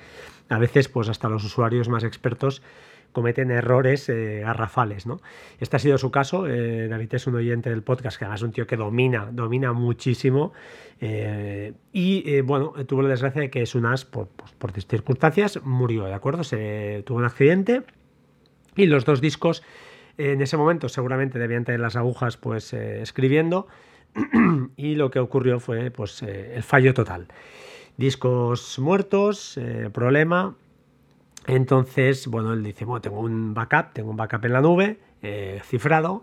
a 0.50 0.58
veces 0.58 0.88
pues 0.88 1.08
hasta 1.08 1.28
los 1.28 1.42
usuarios 1.44 1.88
más 1.88 2.04
expertos 2.04 2.62
cometen 3.12 3.50
errores 3.52 4.08
eh, 4.08 4.40
garrafales, 4.40 5.06
¿no? 5.06 5.20
Este 5.60 5.76
ha 5.76 5.78
sido 5.78 5.96
su 5.98 6.10
caso, 6.10 6.48
eh, 6.48 6.88
David 6.88 7.14
es 7.14 7.26
un 7.28 7.36
oyente 7.36 7.70
del 7.70 7.82
podcast, 7.82 8.18
que 8.18 8.24
además 8.24 8.40
es 8.40 8.44
un 8.44 8.52
tío 8.52 8.66
que 8.66 8.76
domina, 8.76 9.28
domina 9.30 9.72
muchísimo, 9.72 10.52
y 11.92 12.40
bueno, 12.40 12.72
tuvo 12.86 13.02
la 13.02 13.10
desgracia 13.10 13.42
de 13.42 13.50
que 13.50 13.66
Sunas, 13.66 14.04
por, 14.04 14.28
pues, 14.28 14.52
por 14.52 14.72
circunstancias, 14.72 15.60
murió, 15.62 16.04
¿de 16.04 16.14
acuerdo? 16.14 16.44
Se 16.44 17.02
tuvo 17.06 17.18
un 17.18 17.24
accidente 17.24 17.82
y 18.74 18.86
los 18.86 19.04
dos 19.04 19.20
discos 19.20 19.62
en 20.18 20.40
ese 20.40 20.56
momento 20.56 20.88
seguramente 20.88 21.38
debían 21.38 21.64
tener 21.64 21.80
las 21.80 21.96
agujas 21.96 22.36
pues 22.36 22.72
eh, 22.72 23.02
escribiendo 23.02 23.66
y 24.76 24.94
lo 24.94 25.10
que 25.10 25.18
ocurrió 25.18 25.60
fue 25.60 25.90
pues 25.90 26.22
eh, 26.22 26.54
el 26.54 26.62
fallo 26.62 26.94
total. 26.94 27.28
Discos 27.96 28.78
muertos, 28.78 29.56
eh, 29.56 29.90
problema. 29.92 30.56
Entonces, 31.46 32.26
bueno, 32.26 32.52
él 32.52 32.62
dice, 32.62 32.84
bueno, 32.84 33.02
tengo 33.02 33.20
un 33.20 33.54
backup, 33.54 33.92
tengo 33.92 34.10
un 34.10 34.16
backup 34.16 34.44
en 34.46 34.52
la 34.52 34.60
nube, 34.62 34.98
cifrado, 35.62 36.22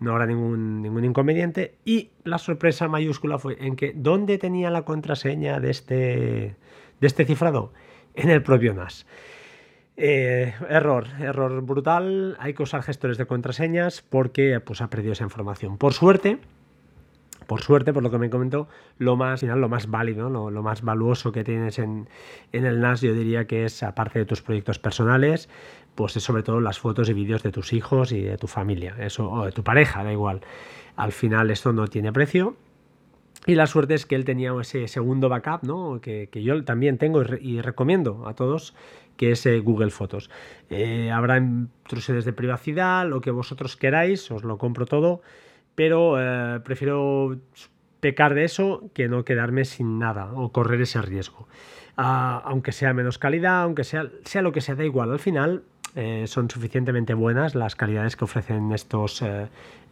no 0.00 0.12
habrá 0.12 0.26
ningún, 0.26 0.80
ningún 0.80 1.04
inconveniente. 1.04 1.74
Y 1.84 2.10
la 2.24 2.38
sorpresa 2.38 2.88
mayúscula 2.88 3.38
fue 3.38 3.58
en 3.60 3.76
que, 3.76 3.92
¿dónde 3.94 4.38
tenía 4.38 4.70
la 4.70 4.86
contraseña 4.86 5.60
de 5.60 5.70
este, 5.70 6.56
de 7.00 7.06
este 7.06 7.26
cifrado? 7.26 7.72
En 8.14 8.30
el 8.30 8.42
propio 8.42 8.72
NAS. 8.72 9.06
Eh, 9.96 10.54
error, 10.68 11.06
error 11.20 11.60
brutal. 11.62 12.36
Hay 12.40 12.54
que 12.54 12.62
usar 12.62 12.82
gestores 12.82 13.18
de 13.18 13.26
contraseñas 13.26 14.02
porque 14.02 14.60
pues, 14.60 14.80
ha 14.80 14.88
perdido 14.88 15.12
esa 15.12 15.24
información. 15.24 15.76
Por 15.76 15.92
suerte, 15.92 16.38
por 17.46 17.60
suerte, 17.60 17.92
por 17.92 18.02
lo 18.02 18.10
que 18.10 18.18
me 18.18 18.30
comentó, 18.30 18.68
lo 18.98 19.16
más, 19.16 19.42
lo 19.42 19.68
más 19.68 19.90
válido, 19.90 20.30
lo, 20.30 20.62
más 20.62 20.82
valuoso 20.82 21.32
que 21.32 21.44
tienes 21.44 21.78
en, 21.78 22.08
el 22.52 22.80
NAS, 22.80 23.02
yo 23.02 23.12
diría 23.12 23.46
que 23.46 23.64
es, 23.64 23.82
aparte 23.82 24.20
de 24.20 24.24
tus 24.24 24.42
proyectos 24.42 24.78
personales, 24.78 25.48
pues 25.94 26.16
es 26.16 26.22
sobre 26.22 26.42
todo 26.42 26.60
las 26.60 26.78
fotos 26.78 27.08
y 27.10 27.12
vídeos 27.12 27.42
de 27.42 27.52
tus 27.52 27.72
hijos 27.72 28.12
y 28.12 28.22
de 28.22 28.38
tu 28.38 28.46
familia, 28.46 28.96
eso, 28.98 29.30
o 29.30 29.44
de 29.44 29.52
tu 29.52 29.62
pareja, 29.62 30.02
da 30.04 30.12
igual. 30.12 30.40
Al 30.96 31.12
final 31.12 31.50
esto 31.50 31.72
no 31.72 31.88
tiene 31.88 32.12
precio. 32.12 32.56
Y 33.44 33.56
la 33.56 33.66
suerte 33.66 33.94
es 33.94 34.06
que 34.06 34.14
él 34.14 34.24
tenía 34.24 34.52
ese 34.60 34.86
segundo 34.86 35.28
backup, 35.28 35.64
¿no? 35.64 36.00
que, 36.00 36.28
yo 36.32 36.64
también 36.64 36.96
tengo 36.96 37.22
y 37.40 37.60
recomiendo 37.60 38.28
a 38.28 38.34
todos 38.34 38.72
que 39.16 39.32
es 39.32 39.46
eh, 39.46 39.58
Google 39.60 39.90
Fotos. 39.90 40.30
Eh, 40.70 41.10
habrá 41.10 41.38
intrusiones 41.38 42.24
de 42.24 42.32
privacidad, 42.32 43.06
lo 43.06 43.20
que 43.20 43.30
vosotros 43.30 43.76
queráis, 43.76 44.30
os 44.30 44.44
lo 44.44 44.58
compro 44.58 44.86
todo, 44.86 45.22
pero 45.74 46.16
eh, 46.18 46.60
prefiero 46.60 47.38
pecar 48.00 48.34
de 48.34 48.44
eso 48.44 48.90
que 48.94 49.08
no 49.08 49.24
quedarme 49.24 49.64
sin 49.64 49.98
nada 49.98 50.32
o 50.32 50.52
correr 50.52 50.80
ese 50.80 51.00
riesgo. 51.02 51.46
Ah, 51.96 52.42
aunque 52.44 52.72
sea 52.72 52.94
menos 52.94 53.18
calidad, 53.18 53.62
aunque 53.62 53.84
sea, 53.84 54.10
sea 54.24 54.42
lo 54.42 54.52
que 54.52 54.60
sea, 54.60 54.74
da 54.74 54.84
igual. 54.84 55.12
Al 55.12 55.18
final 55.18 55.62
son 56.26 56.50
suficientemente 56.50 57.14
buenas 57.14 57.54
las 57.54 57.76
calidades 57.76 58.16
que 58.16 58.24
ofrecen 58.24 58.72
estos 58.72 59.22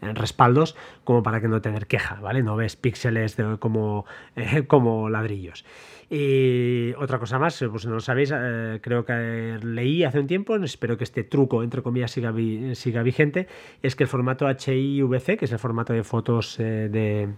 respaldos 0.00 0.76
como 1.04 1.22
para 1.22 1.40
que 1.40 1.48
no 1.48 1.60
tener 1.60 1.86
queja, 1.86 2.20
¿vale? 2.20 2.42
No 2.42 2.56
ves 2.56 2.76
píxeles 2.76 3.36
como, 3.58 4.06
como 4.66 5.10
ladrillos. 5.10 5.64
Y 6.12 6.92
otra 6.94 7.20
cosa 7.20 7.38
más, 7.38 7.64
pues 7.70 7.86
no 7.86 7.94
lo 7.94 8.00
sabéis, 8.00 8.32
eh, 8.34 8.80
creo 8.82 9.04
que 9.04 9.60
leí 9.62 10.02
hace 10.02 10.18
un 10.18 10.26
tiempo, 10.26 10.56
espero 10.56 10.98
que 10.98 11.04
este 11.04 11.22
truco, 11.22 11.62
entre 11.62 11.82
comillas, 11.82 12.10
siga, 12.10 12.32
vigente, 12.32 13.46
es 13.80 13.94
que 13.94 14.02
el 14.02 14.08
formato 14.08 14.48
HIVC, 14.48 15.38
que 15.38 15.44
es 15.44 15.52
el 15.52 15.60
formato 15.60 15.92
de 15.92 16.02
fotos 16.02 16.58
eh, 16.58 16.88
de, 16.90 17.28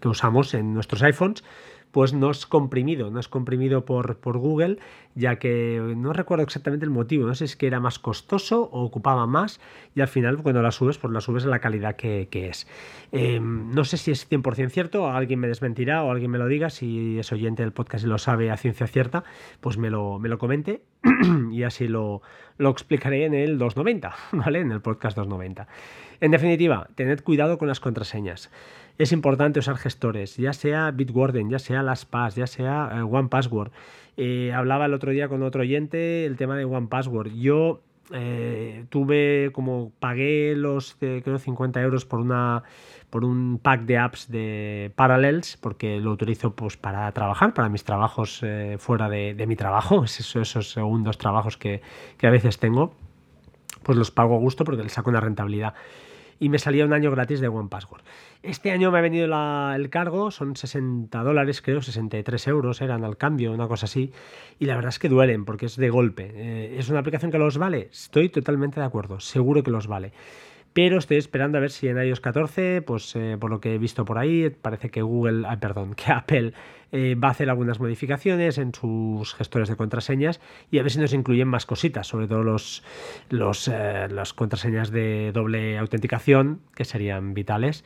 que 0.00 0.08
usamos 0.08 0.54
en 0.54 0.72
nuestros 0.72 1.02
iPhones, 1.02 1.44
pues 1.92 2.14
no 2.14 2.30
es 2.30 2.46
comprimido, 2.46 3.10
no 3.10 3.20
es 3.20 3.28
comprimido 3.28 3.84
por, 3.84 4.16
por 4.16 4.38
Google, 4.38 4.78
ya 5.14 5.38
que 5.38 5.94
no 5.94 6.14
recuerdo 6.14 6.42
exactamente 6.42 6.84
el 6.86 6.90
motivo, 6.90 7.26
no 7.26 7.34
sé 7.34 7.46
si 7.46 7.52
es 7.52 7.56
que 7.56 7.66
era 7.66 7.80
más 7.80 7.98
costoso 7.98 8.62
o 8.72 8.82
ocupaba 8.82 9.26
más 9.26 9.60
y 9.94 10.00
al 10.00 10.08
final 10.08 10.42
cuando 10.42 10.62
la 10.62 10.72
subes, 10.72 10.96
pues 10.96 11.12
la 11.12 11.20
subes 11.20 11.44
en 11.44 11.50
la 11.50 11.58
calidad 11.58 11.94
que, 11.96 12.26
es. 12.32 12.66
Em, 13.12 13.70
no 13.70 13.84
sé 13.84 13.98
si 13.98 14.10
es 14.10 14.28
100% 14.28 14.70
cierto, 14.70 15.08
alguien 15.08 15.38
me 15.38 15.48
desmentirá 15.48 16.02
o 16.02 16.10
alguien 16.10 16.30
me 16.30 16.38
lo 16.38 16.48
diga, 16.48 16.70
si 16.70 17.18
es 17.18 17.30
oyente 17.30 17.62
del 17.62 17.72
podcast 17.72 18.04
y 18.04 18.08
lo 18.08 18.16
sabe 18.16 18.50
a 18.50 18.56
ciencia 18.56 18.86
cierta, 18.86 19.22
pues 19.60 19.76
me 19.76 19.90
lo, 19.90 20.18
me 20.18 20.30
lo 20.30 20.38
comente 20.38 20.82
y 21.52 21.62
así 21.62 21.88
lo, 21.88 22.22
lo 22.56 22.70
explicaré 22.70 23.26
en 23.26 23.34
el 23.34 23.58
290, 23.58 24.14
¿vale? 24.32 24.60
En 24.60 24.72
el 24.72 24.80
podcast 24.80 25.16
290. 25.16 25.68
En 26.20 26.30
definitiva, 26.30 26.88
tened 26.94 27.20
cuidado 27.22 27.58
con 27.58 27.68
las 27.68 27.80
contraseñas 27.80 28.50
es 28.98 29.12
importante 29.12 29.58
usar 29.58 29.76
gestores, 29.76 30.36
ya 30.36 30.52
sea 30.52 30.90
Bitwarden, 30.90 31.50
ya 31.50 31.58
sea 31.58 31.82
LastPass, 31.82 32.36
ya 32.36 32.46
sea 32.46 32.90
eh, 32.92 33.02
OnePassword. 33.02 33.72
Eh, 34.16 34.52
hablaba 34.54 34.86
el 34.86 34.94
otro 34.94 35.10
día 35.10 35.28
con 35.28 35.42
otro 35.42 35.62
oyente 35.62 36.26
el 36.26 36.36
tema 36.36 36.56
de 36.56 36.64
OnePassword. 36.64 37.32
Yo 37.34 37.80
eh, 38.12 38.84
tuve 38.90 39.50
como 39.52 39.92
pagué 39.98 40.54
los 40.56 40.96
creo 40.98 41.38
50 41.38 41.80
euros 41.80 42.04
por 42.04 42.20
una 42.20 42.62
por 43.08 43.24
un 43.24 43.58
pack 43.62 43.82
de 43.82 43.98
apps 43.98 44.30
de 44.30 44.92
Parallels 44.96 45.56
porque 45.56 45.98
lo 46.00 46.12
utilizo 46.12 46.54
pues 46.54 46.76
para 46.76 47.10
trabajar 47.12 47.54
para 47.54 47.68
mis 47.68 47.84
trabajos 47.84 48.42
fuera 48.78 49.08
de, 49.08 49.44
mi 49.46 49.54
trabajo 49.54 50.04
esos, 50.04 50.36
esos 50.36 50.72
segundos 50.72 51.16
trabajos 51.16 51.56
que, 51.56 51.80
que 52.18 52.26
a 52.26 52.30
veces 52.30 52.58
tengo 52.58 52.94
pues 53.82 53.96
los 53.96 54.10
pago 54.10 54.34
a 54.34 54.38
gusto 54.38 54.64
porque 54.64 54.82
les 54.82 54.92
saco 54.92 55.10
una 55.10 55.20
rentabilidad 55.20 55.74
y 56.42 56.48
me 56.48 56.58
salía 56.58 56.84
un 56.84 56.92
año 56.92 57.12
gratis 57.12 57.40
de 57.40 57.46
One 57.46 57.68
Password. 57.68 58.02
Este 58.42 58.72
año 58.72 58.90
me 58.90 58.98
ha 58.98 59.00
venido 59.00 59.26
el 59.26 59.90
cargo, 59.90 60.32
son 60.32 60.56
60 60.56 61.22
dólares, 61.22 61.62
creo, 61.62 61.80
63 61.80 62.48
euros 62.48 62.80
eran 62.80 63.04
al 63.04 63.16
cambio, 63.16 63.52
una 63.52 63.68
cosa 63.68 63.86
así, 63.86 64.12
y 64.58 64.66
la 64.66 64.74
verdad 64.74 64.88
es 64.88 64.98
que 64.98 65.08
duelen 65.08 65.44
porque 65.44 65.66
es 65.66 65.76
de 65.76 65.88
golpe. 65.88 66.32
Eh, 66.34 66.76
¿Es 66.80 66.88
una 66.88 66.98
aplicación 66.98 67.30
que 67.30 67.38
los 67.38 67.58
vale? 67.58 67.90
Estoy 67.92 68.28
totalmente 68.28 68.80
de 68.80 68.86
acuerdo, 68.86 69.20
seguro 69.20 69.62
que 69.62 69.70
los 69.70 69.86
vale 69.86 70.12
pero 70.72 70.96
estoy 70.96 71.18
esperando 71.18 71.58
a 71.58 71.60
ver 71.60 71.70
si 71.70 71.88
en 71.88 72.02
iOS 72.02 72.20
14, 72.20 72.80
pues 72.80 73.14
eh, 73.14 73.36
por 73.38 73.50
lo 73.50 73.60
que 73.60 73.74
he 73.74 73.78
visto 73.78 74.06
por 74.06 74.16
ahí, 74.18 74.48
parece 74.48 74.88
que 74.88 75.02
Google, 75.02 75.46
ah, 75.46 75.60
perdón, 75.60 75.94
que 75.94 76.10
Apple 76.10 76.54
eh, 76.94 77.14
va 77.14 77.28
a 77.28 77.30
hacer 77.30 77.48
algunas 77.48 77.80
modificaciones 77.80 78.58
en 78.58 78.74
sus 78.74 79.32
gestores 79.32 79.70
de 79.70 79.76
contraseñas 79.76 80.42
y 80.70 80.78
a 80.78 80.82
ver 80.82 80.92
si 80.92 80.98
nos 80.98 81.14
incluyen 81.14 81.48
más 81.48 81.64
cositas, 81.64 82.06
sobre 82.06 82.28
todo 82.28 82.42
los, 82.42 82.84
los 83.30 83.66
eh, 83.68 84.08
las 84.10 84.34
contraseñas 84.34 84.90
de 84.90 85.32
doble 85.32 85.78
autenticación, 85.78 86.60
que 86.74 86.84
serían 86.84 87.32
vitales 87.32 87.82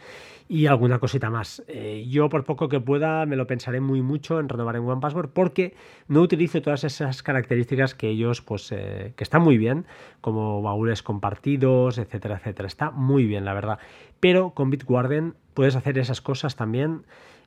y 0.49 0.67
alguna 0.67 0.99
cosita 0.99 1.31
más. 1.31 1.63
Eh, 1.69 2.05
yo 2.09 2.29
por 2.29 2.43
poco 2.43 2.69
que 2.69 2.81
pueda 2.81 3.27
me 3.27 3.37
lo 3.37 3.47
pensaré 3.47 3.81
muy 3.81 4.03
mucho 4.03 4.41
en 4.41 4.49
renovar 4.49 4.75
en 4.75 4.83
OnePassword 4.83 5.31
porque 5.31 5.77
no 6.09 6.21
utilizo 6.21 6.61
todas 6.61 6.83
esas 6.83 7.23
características 7.23 7.95
que 7.95 8.09
ellos 8.09 8.43
pues 8.43 8.71
que 8.71 9.15
están 9.19 9.43
muy 9.43 9.57
bien 9.57 9.87
como 10.21 10.63
baúles 10.63 11.05
compartidos, 11.05 11.99
etcétera, 11.99 12.39
etcétera. 12.39 12.67
Está 12.67 12.91
muy 12.91 13.25
bien 13.25 13.45
la 13.45 13.55
verdad. 13.55 13.79
Pero 14.19 14.51
con 14.51 14.71
Bitwarden 14.71 15.35
puedes 15.55 15.77
hacer 15.77 15.97
esas 15.97 16.21
cosas 16.21 16.57
también 16.57 17.05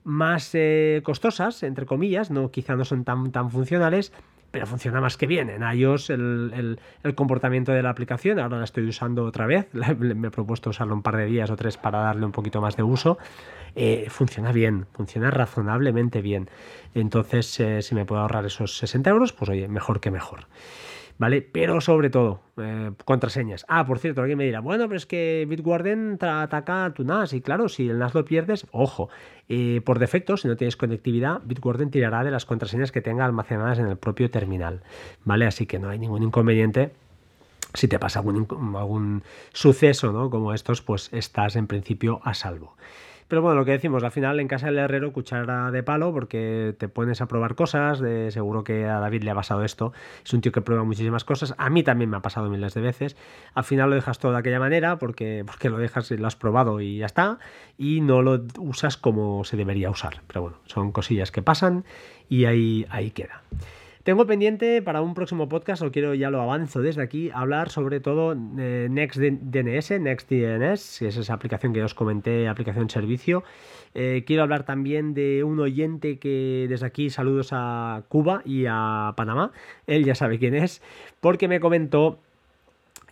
más 0.10 0.52
eh, 0.54 1.02
costosas, 1.04 1.64
entre 1.64 1.86
comillas, 1.86 2.32
no, 2.32 2.52
quizá 2.52 2.76
no 2.76 2.84
son 2.84 3.04
tan, 3.04 3.32
tan 3.32 3.52
funcionales, 3.52 4.12
pero 4.52 4.66
funciona 4.66 5.00
más 5.00 5.18
que 5.18 5.28
bien. 5.28 5.50
En 5.50 5.62
iOS 5.62 6.10
el, 6.10 6.80
comportamiento 7.16 7.72
de 7.72 7.84
la 7.84 7.92
aplicación, 7.92 8.40
ahora 8.40 8.58
la 8.58 8.64
estoy 8.64 8.88
usando 8.88 9.24
otra 9.24 9.46
vez, 9.46 9.68
me 10.00 10.28
he 10.28 10.32
propuesto 10.32 10.72
usarlo 10.72 10.96
un 10.96 11.04
par 11.04 11.16
de 11.16 11.26
días 11.26 11.50
o 11.52 11.56
tres 11.56 11.78
para 11.78 12.00
darle 12.00 12.26
un 12.26 12.32
poquito 12.32 12.60
más 12.60 12.76
de 12.76 12.84
uso, 12.84 13.18
eh, 13.76 14.08
funciona 14.10 14.52
bien, 14.52 14.88
funciona 14.94 15.30
razonablemente 15.30 16.22
bien. 16.22 16.50
Entonces, 16.96 17.60
eh, 17.60 17.82
si 17.84 17.94
me 17.94 18.06
puedo 18.06 18.22
ahorrar 18.22 18.46
esos 18.46 18.78
60 18.78 19.10
euros, 19.12 19.32
pues 19.32 19.50
oye, 19.50 19.68
mejor 19.68 20.00
que 20.00 20.10
mejor. 20.10 20.48
¿Vale? 21.20 21.44
Pero 21.44 21.82
sobre 21.82 22.10
todo, 22.10 22.42
eh, 22.58 22.92
contraseñas. 23.06 23.66
Ah, 23.68 23.86
por 23.86 24.00
cierto, 24.00 24.22
alguien 24.22 24.40
me 24.40 24.46
dirá, 24.46 24.62
bueno, 24.62 24.88
pero 24.88 24.98
es 24.98 25.06
que 25.06 25.46
Bitwarden 25.48 26.18
ataca 26.20 26.86
a 26.86 26.94
tu 26.94 27.04
NAS 27.04 27.34
y 27.34 27.42
claro, 27.42 27.70
si 27.70 27.90
el 27.90 28.00
NAS 28.00 28.16
lo 28.16 28.26
pierdes, 28.26 28.66
ojo, 28.72 29.10
eh, 29.48 29.82
por 29.86 30.00
defecto, 30.00 30.38
si 30.38 30.48
no 30.48 30.56
tienes 30.56 30.78
conectividad, 30.78 31.42
Bitwarden 31.44 31.92
tirará 31.92 32.24
de 32.24 32.32
las 32.32 32.46
contraseñas 32.46 32.92
que 32.92 33.02
tenga 33.02 33.26
almacenadas 33.26 33.78
en 33.78 33.88
el 33.88 33.98
propio 33.98 34.32
terminal, 34.32 34.82
¿vale? 35.26 35.46
Así 35.46 35.68
que 35.68 35.78
no 35.78 35.90
hay 35.90 36.00
ningún 36.00 36.24
inconveniente 36.24 36.92
si 37.74 37.88
te 37.88 38.00
pasa 38.00 38.20
algún, 38.20 38.48
algún 38.76 39.24
suceso 39.54 40.12
¿no? 40.12 40.30
como 40.30 40.54
estos, 40.54 40.82
pues 40.82 41.10
estás 41.14 41.56
en 41.56 41.68
principio 41.68 42.20
a 42.24 42.34
salvo. 42.34 42.76
Pero 43.30 43.44
bueno, 43.44 43.60
lo 43.60 43.64
que 43.64 43.72
decimos, 43.72 44.04
al 44.04 44.12
final 44.12 44.40
en 44.40 44.48
casa 44.48 44.66
del 44.66 44.80
herrero 44.80 45.14
cuchara 45.14 45.70
de 45.70 45.84
palo 45.84 46.12
porque 46.12 46.74
te 46.80 46.90
pones 46.90 47.22
a 47.22 47.28
probar 47.28 47.54
cosas, 47.54 48.00
de, 48.00 48.32
seguro 48.32 48.64
que 48.64 48.86
a 48.86 49.00
David 49.00 49.22
le 49.22 49.30
ha 49.30 49.36
pasado 49.36 49.64
esto, 49.64 49.94
es 50.26 50.34
un 50.34 50.42
tío 50.42 50.52
que 50.52 50.62
prueba 50.62 50.84
muchísimas 50.84 51.24
cosas, 51.24 51.54
a 51.60 51.70
mí 51.70 51.84
también 51.84 52.10
me 52.10 52.18
ha 52.18 52.22
pasado 52.22 52.50
miles 52.50 52.74
de 52.74 52.82
veces, 52.82 53.16
al 53.54 53.64
final 53.64 53.92
lo 53.92 53.96
dejas 53.96 54.18
todo 54.18 54.32
de 54.32 54.40
aquella 54.40 54.60
manera 54.60 54.98
porque, 54.98 55.44
porque 55.46 55.70
lo 55.70 55.78
dejas 55.78 56.10
y 56.10 56.18
lo 56.18 56.26
has 56.26 56.36
probado 56.36 56.82
y 56.82 56.98
ya 56.98 57.06
está, 57.06 57.38
y 57.78 58.02
no 58.02 58.24
lo 58.24 58.44
usas 58.58 58.98
como 58.98 59.44
se 59.44 59.58
debería 59.58 59.92
usar. 59.92 60.24
Pero 60.26 60.42
bueno, 60.42 60.58
son 60.66 60.92
cosillas 60.92 61.32
que 61.32 61.44
pasan 61.44 61.86
y 62.30 62.46
ahí, 62.46 62.88
ahí 62.90 63.12
queda. 63.12 63.44
Tengo 64.10 64.26
pendiente 64.26 64.82
para 64.82 65.04
un 65.04 65.14
próximo 65.14 65.48
podcast, 65.48 65.84
o 65.84 65.92
quiero 65.92 66.16
ya 66.16 66.32
lo 66.32 66.42
avanzo 66.42 66.82
desde 66.82 67.04
aquí, 67.04 67.30
hablar 67.32 67.70
sobre 67.70 68.00
todo 68.00 68.34
de 68.34 68.88
NextDNS, 68.90 70.02
NextDNS, 70.02 70.98
que 70.98 71.08
es 71.10 71.18
esa 71.18 71.36
aplicación 71.36 71.74
que 71.74 71.84
os 71.84 71.94
comenté, 71.94 72.48
aplicación 72.48 72.90
servicio. 72.90 73.44
Eh, 73.94 74.24
quiero 74.26 74.42
hablar 74.42 74.64
también 74.64 75.14
de 75.14 75.44
un 75.44 75.60
oyente 75.60 76.18
que 76.18 76.66
desde 76.68 76.88
aquí 76.88 77.12
saludos 77.12 77.50
a 77.52 78.02
Cuba 78.10 78.42
y 78.46 78.66
a 78.68 79.14
Panamá, 79.16 79.52
él 79.86 80.04
ya 80.06 80.16
sabe 80.16 80.40
quién 80.40 80.56
es, 80.56 80.82
porque 81.20 81.48
me 81.48 81.60
comentó 81.60 82.18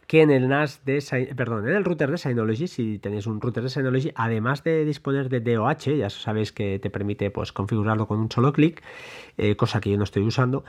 que 0.08 0.22
en 0.22 0.32
el 0.32 0.48
NAS 0.48 0.86
de 0.86 1.34
perdón, 1.36 1.68
en 1.68 1.76
el 1.76 1.84
router 1.84 2.10
de 2.10 2.18
Synology, 2.18 2.68
si 2.68 2.98
tenéis 2.98 3.28
un 3.28 3.42
router 3.42 3.64
de 3.64 3.70
Synology, 3.70 4.12
además 4.16 4.64
de 4.64 4.86
disponer 4.86 5.30
de 5.30 5.42
DOH, 5.42 5.98
ya 5.98 6.10
sabéis 6.10 6.54
que 6.54 6.80
te 6.80 6.90
permite 6.90 7.30
pues 7.30 7.52
configurarlo 7.52 8.08
con 8.08 8.20
un 8.20 8.32
solo 8.32 8.54
clic, 8.54 8.82
eh, 9.38 9.58
cosa 9.58 9.82
que 9.82 9.92
yo 9.92 9.98
no 9.98 10.06
estoy 10.06 10.24
usando, 10.24 10.64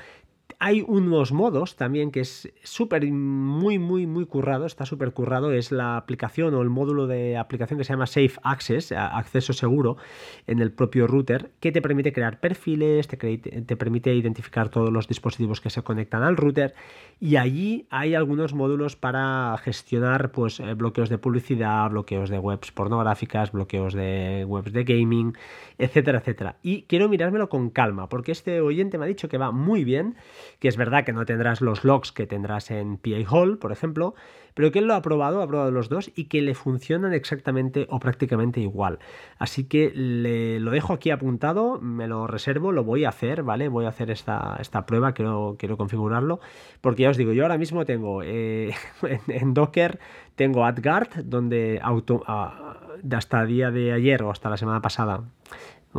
hay 0.61 0.85
unos 0.87 1.33
modos 1.33 1.77
también 1.77 2.11
que 2.11 2.21
es 2.21 2.53
súper, 2.63 3.07
muy, 3.13 3.79
muy, 3.79 4.07
muy 4.07 4.27
currado, 4.27 4.67
está 4.67 4.87
súper 4.87 5.13
currado, 5.13 5.53
es 5.53 5.71
la 5.71 5.97
aplicación 5.97 6.55
o 6.55 6.63
el 6.63 6.69
módulo 6.71 7.07
de 7.07 7.37
aplicación 7.37 7.79
que 7.79 7.85
se 7.85 7.93
llama 7.93 8.07
Safe 8.07 8.33
Access, 8.43 8.93
acceso 8.93 9.53
seguro, 9.53 9.99
en 10.47 10.59
el 10.61 10.73
propio 10.73 11.07
router, 11.07 11.53
que 11.61 11.71
te 11.71 11.81
permite 11.81 12.13
crear 12.13 12.41
perfiles, 12.41 13.07
te, 13.07 13.17
te 13.17 13.77
permite 13.77 14.15
identificar 14.15 14.69
todos 14.69 14.91
los 14.91 15.07
dispositivos 15.07 15.61
que 15.61 15.71
se 15.71 15.83
conectan 15.83 16.23
al 16.23 16.37
router 16.37 16.75
y 17.21 17.37
allí 17.37 17.87
hay 17.91 18.15
algunos 18.15 18.55
módulos 18.55 18.97
para 18.97 19.57
gestionar 19.63 20.33
pues, 20.33 20.61
eh, 20.61 20.75
bloqueos 20.75 21.09
de 21.09 21.19
publicidad, 21.19 21.91
bloqueos 21.91 22.31
de 22.31 22.39
webs 22.39 22.73
pornográficas, 22.73 23.53
bloqueos 23.53 23.95
de 23.95 24.45
webs 24.47 24.73
de 24.73 24.85
gaming, 24.85 25.37
etcétera, 25.79 26.19
etcétera. 26.19 26.57
Y 26.63 26.83
quiero 26.83 27.09
mirármelo 27.09 27.49
con 27.49 27.71
calma, 27.71 28.09
porque 28.09 28.33
este 28.33 28.61
oyente 28.61 28.99
me 28.99 29.05
ha 29.05 29.09
dicho 29.09 29.29
que 29.29 29.39
va 29.39 29.53
muy 29.53 29.85
bien 29.85 30.17
que 30.59 30.69
es 30.69 30.77
verdad 30.77 31.05
que 31.05 31.13
no 31.13 31.25
tendrás 31.25 31.61
los 31.61 31.85
logs 31.85 32.13
que 32.13 32.27
tendrás 32.27 32.71
en 32.71 32.99
PA 32.99 33.31
Hall, 33.31 33.59
por 33.59 33.73
ejemplo, 33.73 34.15
pero 34.59 34.73
que 34.73 34.81
él 34.81 34.87
lo 34.87 34.95
ha 34.95 35.03
probado, 35.03 35.41
ha 35.41 35.47
probado 35.47 35.71
los 35.71 35.89
dos 35.89 36.11
y 36.17 36.25
que 36.25 36.43
le 36.43 36.53
funcionan 36.53 37.13
exactamente 37.13 37.87
o 37.91 38.01
prácticamente 38.01 38.61
igual. 38.61 38.99
Así 39.39 39.63
que 39.63 39.93
le, 39.95 40.59
lo 40.59 40.73
dejo 40.73 40.93
aquí 40.93 41.13
apuntado, 41.13 41.81
me 41.81 42.09
lo 42.09 42.27
reservo, 42.27 42.73
lo 42.73 42.83
voy 42.83 43.05
a 43.05 43.11
hacer, 43.11 43.45
¿vale? 43.45 43.69
Voy 43.69 43.85
a 43.85 43.91
hacer 43.91 44.11
esta, 44.11 44.57
esta 44.59 44.85
prueba, 44.85 45.13
quiero, 45.13 45.55
quiero 45.61 45.77
configurarlo, 45.77 46.41
porque 46.81 47.05
ya 47.05 47.11
os 47.11 47.17
digo, 47.17 47.33
yo 47.33 47.45
ahora 47.45 47.57
mismo 47.57 47.85
tengo 47.85 48.23
eh, 48.25 48.75
en, 49.29 49.55
Docker, 49.55 50.01
tengo 50.35 50.65
AdGuard, 50.65 51.25
donde 51.25 51.79
auto, 51.81 52.25
hasta 52.27 53.43
el 53.43 53.47
día 53.47 53.71
de 53.71 53.93
ayer 53.93 54.25
o 54.25 54.31
hasta 54.33 54.51
la 54.51 54.57
semana 54.57 54.83
pasada, 54.83 55.23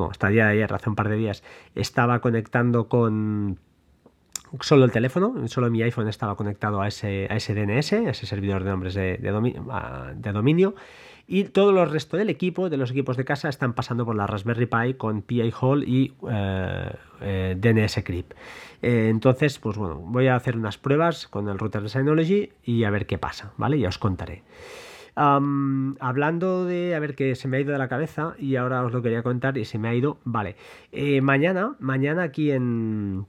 hasta 0.09 0.27
día 0.27 0.47
de 0.47 0.51
ayer, 0.51 0.73
hace 0.73 0.89
un 0.89 0.95
par 0.95 1.07
de 1.07 1.15
días, 1.15 1.43
estaba 1.75 2.19
conectando 2.19 2.89
con 2.89 3.57
solo 4.61 4.85
el 4.85 4.91
teléfono, 4.91 5.47
solo 5.47 5.69
mi 5.69 5.81
iPhone 5.83 6.07
estaba 6.07 6.35
conectado 6.35 6.81
a 6.81 6.87
ese, 6.87 7.27
a 7.29 7.35
ese 7.35 7.53
DNS, 7.53 7.93
a 7.93 8.09
ese 8.09 8.25
servidor 8.25 8.63
de 8.63 8.69
nombres 8.69 8.93
de, 8.93 9.17
dominio, 10.33 10.75
y 11.27 11.43
todo 11.45 11.69
el 11.83 11.89
resto 11.89 12.17
del 12.17 12.29
equipo, 12.29 12.69
de 12.69 12.77
los 12.77 12.91
equipos 12.91 13.15
de 13.15 13.25
casa, 13.25 13.49
están 13.49 13.73
pasando 13.73 14.05
por 14.05 14.15
la 14.15 14.25
Raspberry 14.25 14.65
Pi 14.65 14.93
con 14.95 15.21
PI 15.21 15.53
Hall 15.61 15.83
y 15.83 16.13
eh, 16.29 16.91
eh, 17.21 17.55
DNS 17.59 18.03
Crypt. 18.03 18.33
Eh, 18.81 19.09
entonces, 19.09 19.59
pues 19.59 19.77
bueno, 19.77 19.97
voy 19.97 20.27
a 20.27 20.35
hacer 20.35 20.57
unas 20.57 20.77
pruebas 20.77 21.27
con 21.27 21.47
el 21.47 21.59
router 21.59 21.83
de 21.83 21.89
Synology 21.89 22.51
y 22.63 22.83
a 22.83 22.89
ver 22.89 23.05
qué 23.05 23.19
pasa, 23.19 23.53
¿vale? 23.57 23.77
Ya 23.77 23.89
os 23.89 23.99
contaré. 23.99 24.41
hablando 25.15 26.65
de, 26.65 26.95
a 26.95 26.99
ver, 26.99 27.13
que 27.13 27.35
se 27.35 27.47
me 27.47 27.57
ha 27.57 27.59
ido 27.59 27.73
de 27.73 27.77
la 27.77 27.89
cabeza 27.89 28.33
y 28.39 28.55
ahora 28.55 28.83
os 28.83 28.91
lo 28.91 29.03
quería 29.03 29.21
contar 29.21 29.57
y 29.57 29.65
se 29.65 29.77
me 29.77 29.89
ha 29.89 29.93
ido, 29.93 30.17
vale. 30.23 30.55
mañana, 31.21 31.75
mañana 31.79 32.23
aquí 32.23 32.51
en 32.51 33.27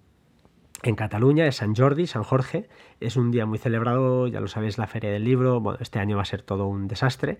en 0.82 0.94
Cataluña, 0.94 1.44
de 1.44 1.52
San 1.52 1.74
Jordi, 1.74 2.06
San 2.06 2.22
Jorge, 2.22 2.68
Es 3.00 3.16
un 3.16 3.30
día 3.30 3.46
muy 3.46 3.58
celebrado, 3.58 4.26
ya 4.28 4.40
lo 4.40 4.48
sabéis, 4.48 4.76
la 4.76 4.86
feria 4.86 5.10
del 5.10 5.24
libro. 5.24 5.60
Bueno, 5.60 5.78
este 5.80 5.98
año 5.98 6.16
va 6.16 6.22
a 6.22 6.26
ser 6.26 6.42
todo 6.42 6.66
un 6.66 6.86
desastre. 6.86 7.38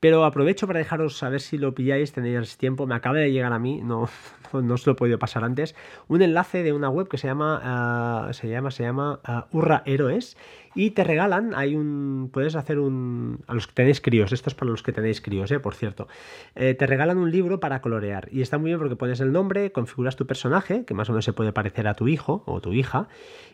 Pero 0.00 0.24
aprovecho 0.24 0.66
para 0.66 0.78
dejaros 0.78 1.16
saber 1.16 1.40
si 1.40 1.56
lo 1.56 1.74
pilláis, 1.74 2.12
tenéis 2.12 2.58
tiempo. 2.58 2.86
Me 2.86 2.94
acaba 2.94 3.16
de 3.16 3.32
llegar 3.32 3.52
a 3.52 3.58
mí, 3.58 3.80
no, 3.82 4.08
no, 4.52 4.74
os 4.74 4.86
lo 4.86 4.92
he 4.92 4.96
podido 4.96 5.18
pasar 5.18 5.44
antes. 5.44 5.74
Un 6.08 6.22
enlace 6.22 6.62
de 6.62 6.72
una 6.72 6.90
web 6.90 7.08
que 7.08 7.18
se 7.18 7.28
llama, 7.28 7.60
ah, 7.62 8.32
se 8.32 8.48
llama, 8.48 8.70
se 8.70 8.82
llama 8.82 9.20
uh, 9.26 9.56
Urra 9.56 9.82
Héroes 9.86 10.36
y 10.76 10.90
te 10.90 11.02
regalan, 11.02 11.54
hay 11.54 11.74
un, 11.74 12.28
puedes 12.30 12.54
hacer 12.54 12.78
un, 12.78 13.40
a 13.46 13.54
los 13.54 13.66
que 13.66 13.72
tenéis 13.72 14.02
críos, 14.02 14.30
esto 14.32 14.50
es 14.50 14.54
para 14.54 14.70
los 14.70 14.82
que 14.82 14.92
tenéis 14.92 15.22
críos, 15.22 15.50
eh, 15.50 15.58
por 15.58 15.74
cierto, 15.74 16.06
eh, 16.54 16.74
te 16.74 16.86
regalan 16.86 17.16
un 17.16 17.30
libro 17.30 17.60
para 17.60 17.80
colorear 17.80 18.28
y 18.30 18.42
está 18.42 18.58
muy 18.58 18.68
bien 18.68 18.78
porque 18.78 18.94
pones 18.94 19.20
el 19.20 19.32
nombre, 19.32 19.72
configuras 19.72 20.16
tu 20.16 20.26
personaje, 20.26 20.84
que 20.84 20.92
más 20.92 21.08
o 21.08 21.12
menos 21.12 21.24
se 21.24 21.32
puede 21.32 21.52
parecer 21.52 21.88
a 21.88 21.94
tu 21.94 22.08
hijo 22.08 22.42
o 22.44 22.60
tu 22.60 22.74
hija, 22.74 23.08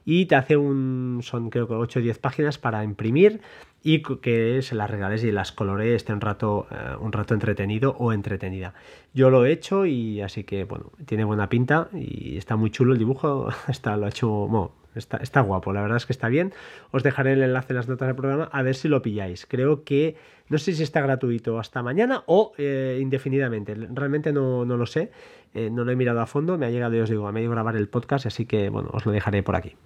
y 0.04 0.26
te 0.26 0.35
hace 0.35 0.56
un, 0.56 1.21
son 1.23 1.41
creo 1.50 1.66
que 1.68 1.75
8 1.75 1.99
o 1.99 2.02
10 2.02 2.18
páginas 2.18 2.58
para 2.58 2.84
imprimir 2.84 3.40
y 3.82 4.02
que 4.02 4.62
se 4.62 4.75
las 4.75 4.90
regales 4.90 5.25
y 5.25 5.32
las 5.32 5.52
colorees 5.52 5.96
esté 5.96 6.12
un 6.12 6.20
rato, 6.20 6.66
eh, 6.70 6.96
un 7.00 7.12
rato 7.12 7.34
entretenido 7.34 7.96
o 7.99 8.12
entretenida. 8.12 8.75
Yo 9.14 9.30
lo 9.30 9.44
he 9.44 9.52
hecho 9.52 9.87
y 9.87 10.20
así 10.20 10.44
que, 10.44 10.64
bueno, 10.64 10.92
tiene 11.06 11.25
buena 11.25 11.49
pinta 11.49 11.88
y 11.92 12.37
está 12.37 12.56
muy 12.56 12.70
chulo 12.70 12.92
el 12.92 12.99
dibujo, 12.99 13.49
está, 13.68 13.96
lo 13.96 14.06
ha 14.06 14.08
hecho, 14.08 14.28
bueno, 14.28 14.72
Está, 14.94 15.40
guapo, 15.40 15.72
la 15.72 15.80
verdad 15.80 15.96
es 15.96 16.06
que 16.06 16.12
está 16.12 16.28
bien. 16.28 16.52
Os 16.90 17.02
dejaré 17.02 17.32
el 17.32 17.42
enlace 17.42 17.72
en 17.72 17.76
las 17.76 17.88
notas 17.88 18.08
del 18.08 18.16
programa 18.16 18.50
a 18.52 18.62
ver 18.62 18.75
si 18.75 18.88
lo 18.88 19.00
pilláis. 19.00 19.46
Creo 19.46 19.84
que 19.84 20.16
no 20.49 20.58
sé 20.58 20.75
si 20.75 20.82
está 20.82 21.00
gratuito 21.00 21.58
hasta 21.58 21.82
mañana 21.82 22.25
o 22.26 22.52
eh, 22.58 22.99
indefinidamente. 23.00 23.75
Realmente 23.75 24.32
no, 24.32 24.64
lo 24.64 24.87
sé. 24.87 25.11
Eh, 25.54 25.70
no 25.70 25.84
lo 25.84 25.92
he 25.92 25.96
mirado 25.96 26.20
a 26.20 26.26
fondo. 26.26 26.58
Me 26.58 26.66
ha 26.66 26.70
llegado, 26.70 27.02
os 27.02 27.08
digo, 27.08 27.26
a 27.26 27.32
medio 27.32 27.50
grabar 27.50 27.76
el 27.76 27.88
podcast, 27.88 28.26
así 28.26 28.44
que 28.44 28.68
bueno, 28.68 28.90
os 28.92 29.06
lo 29.06 29.12
dejaré 29.12 29.42
por 29.42 29.56
aquí. 29.56 29.76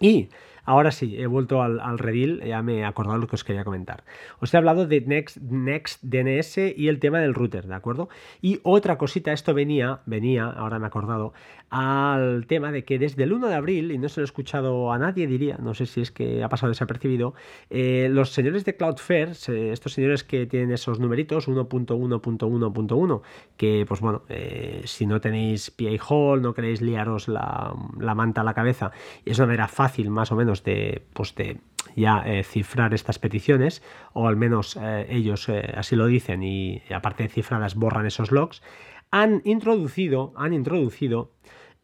Y 0.00 0.28
Ahora 0.68 0.90
sí, 0.90 1.16
he 1.18 1.26
vuelto 1.26 1.62
al, 1.62 1.80
al 1.80 1.98
redil, 1.98 2.42
ya 2.44 2.60
me 2.60 2.80
he 2.80 2.84
acordado 2.84 3.16
lo 3.16 3.26
que 3.26 3.36
os 3.36 3.42
quería 3.42 3.64
comentar. 3.64 4.04
Os 4.38 4.52
he 4.52 4.58
hablado 4.58 4.86
de 4.86 5.00
Next, 5.00 5.38
Next 5.38 6.04
DNS 6.04 6.58
y 6.76 6.88
el 6.88 7.00
tema 7.00 7.20
del 7.20 7.32
router, 7.32 7.66
¿de 7.66 7.74
acuerdo? 7.74 8.10
Y 8.42 8.60
otra 8.64 8.98
cosita, 8.98 9.32
esto 9.32 9.54
venía, 9.54 10.00
venía, 10.04 10.44
ahora 10.44 10.78
me 10.78 10.84
he 10.84 10.88
acordado, 10.88 11.32
al 11.70 12.46
tema 12.46 12.70
de 12.70 12.84
que 12.84 12.98
desde 12.98 13.24
el 13.24 13.32
1 13.32 13.48
de 13.48 13.54
abril, 13.54 13.92
y 13.92 13.98
no 13.98 14.10
se 14.10 14.20
lo 14.20 14.24
he 14.24 14.26
escuchado 14.26 14.92
a 14.92 14.98
nadie, 14.98 15.26
diría, 15.26 15.56
no 15.58 15.72
sé 15.72 15.86
si 15.86 16.02
es 16.02 16.10
que 16.10 16.42
ha 16.42 16.50
pasado 16.50 16.68
desapercibido, 16.68 17.32
eh, 17.70 18.08
los 18.10 18.30
señores 18.30 18.66
de 18.66 18.76
Cloudflare, 18.76 19.32
estos 19.72 19.92
señores 19.92 20.22
que 20.22 20.46
tienen 20.46 20.72
esos 20.72 21.00
numeritos, 21.00 21.48
1.1.1.1, 21.48 23.22
que 23.56 23.84
pues 23.88 24.00
bueno, 24.00 24.22
eh, 24.28 24.82
si 24.84 25.06
no 25.06 25.20
tenéis 25.20 25.70
PA 25.70 25.96
Hall, 26.08 26.42
no 26.42 26.52
queréis 26.52 26.82
liaros 26.82 27.28
la, 27.28 27.74
la 27.98 28.14
manta 28.14 28.42
a 28.42 28.44
la 28.44 28.54
cabeza, 28.54 28.90
es 29.24 29.38
una 29.38 29.46
manera 29.46 29.68
fácil 29.68 30.10
más 30.10 30.30
o 30.32 30.36
menos 30.36 30.57
de, 30.64 31.02
pues 31.12 31.34
de 31.34 31.60
ya 31.96 32.22
eh, 32.26 32.44
cifrar 32.44 32.94
estas 32.94 33.18
peticiones, 33.18 33.82
o 34.12 34.28
al 34.28 34.36
menos 34.36 34.78
eh, 34.80 35.06
ellos 35.08 35.48
eh, 35.48 35.72
así 35.76 35.96
lo 35.96 36.06
dicen 36.06 36.42
y, 36.42 36.82
aparte 36.94 37.24
de 37.24 37.28
cifradas 37.28 37.74
borran 37.74 38.06
esos 38.06 38.32
logs, 38.32 38.62
han 39.10 39.42
introducido, 39.44 40.32
han 40.36 40.52
introducido 40.52 41.32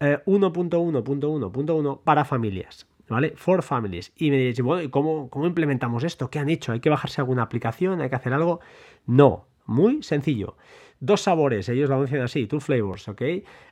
1.1.1.1 0.00 2.00
para 2.02 2.24
familias. 2.24 2.88
¿Vale? 3.06 3.34
For 3.36 3.62
families. 3.62 4.12
Y 4.16 4.30
me 4.30 4.38
diréis, 4.38 4.62
bueno, 4.62 4.82
¿y 4.82 4.88
cómo, 4.88 5.28
cómo 5.28 5.46
implementamos 5.46 6.04
esto? 6.04 6.30
¿Qué 6.30 6.38
han 6.38 6.48
hecho? 6.48 6.72
¿Hay 6.72 6.80
que 6.80 6.88
bajarse 6.88 7.20
alguna 7.20 7.42
aplicación? 7.42 8.00
¿Hay 8.00 8.08
que 8.08 8.16
hacer 8.16 8.32
algo? 8.32 8.60
No, 9.06 9.46
muy 9.66 10.02
sencillo. 10.02 10.56
Dos 11.04 11.20
sabores, 11.20 11.68
ellos 11.68 11.90
lo 11.90 11.96
anuncian 11.96 12.22
así, 12.22 12.46
two 12.46 12.60
flavors, 12.60 13.06
¿ok? 13.10 13.20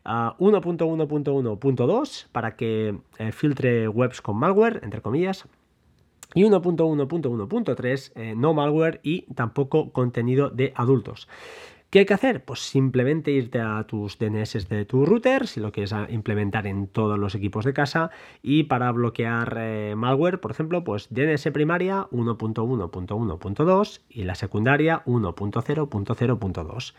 1.1.1.2 0.05 2.27
para 2.31 2.57
que 2.57 2.99
eh, 3.17 3.33
filtre 3.33 3.89
webs 3.89 4.21
con 4.21 4.37
malware, 4.37 4.81
entre 4.83 5.01
comillas. 5.01 5.47
Y 6.35 6.43
1.1.1.3 6.43 8.13
eh, 8.17 8.35
no 8.37 8.53
malware 8.53 9.01
y 9.03 9.23
tampoco 9.35 9.93
contenido 9.93 10.51
de 10.51 10.75
adultos. 10.77 11.27
¿Qué 11.93 11.99
hay 11.99 12.07
que 12.07 12.15
hacer? 12.15 12.43
Pues 12.43 12.61
simplemente 12.61 13.33
irte 13.33 13.61
a 13.61 13.85
tus 13.87 14.19
DNS 14.19 14.67
de 14.67 14.87
tu 14.87 15.05
router, 15.05 15.47
si 15.47 15.61
lo 15.61 15.73
quieres 15.73 15.95
implementar 16.09 16.67
en 16.67 16.87
todos 16.87 17.19
los 17.19 17.35
equipos 17.35 17.67
de 17.67 17.75
casa, 17.75 18.11
y 18.41 18.63
para 18.63 18.91
bloquear 18.93 19.59
eh, 19.61 19.95
malware, 19.95 20.41
por 20.41 20.53
ejemplo, 20.53 20.85
pues 20.85 21.09
DNS 21.11 21.51
primaria 21.53 22.09
1.1.1.2 22.11 24.01
y 24.09 24.25
la 24.25 24.35
secundaria 24.37 25.03
1.0.0.2. 25.05 26.95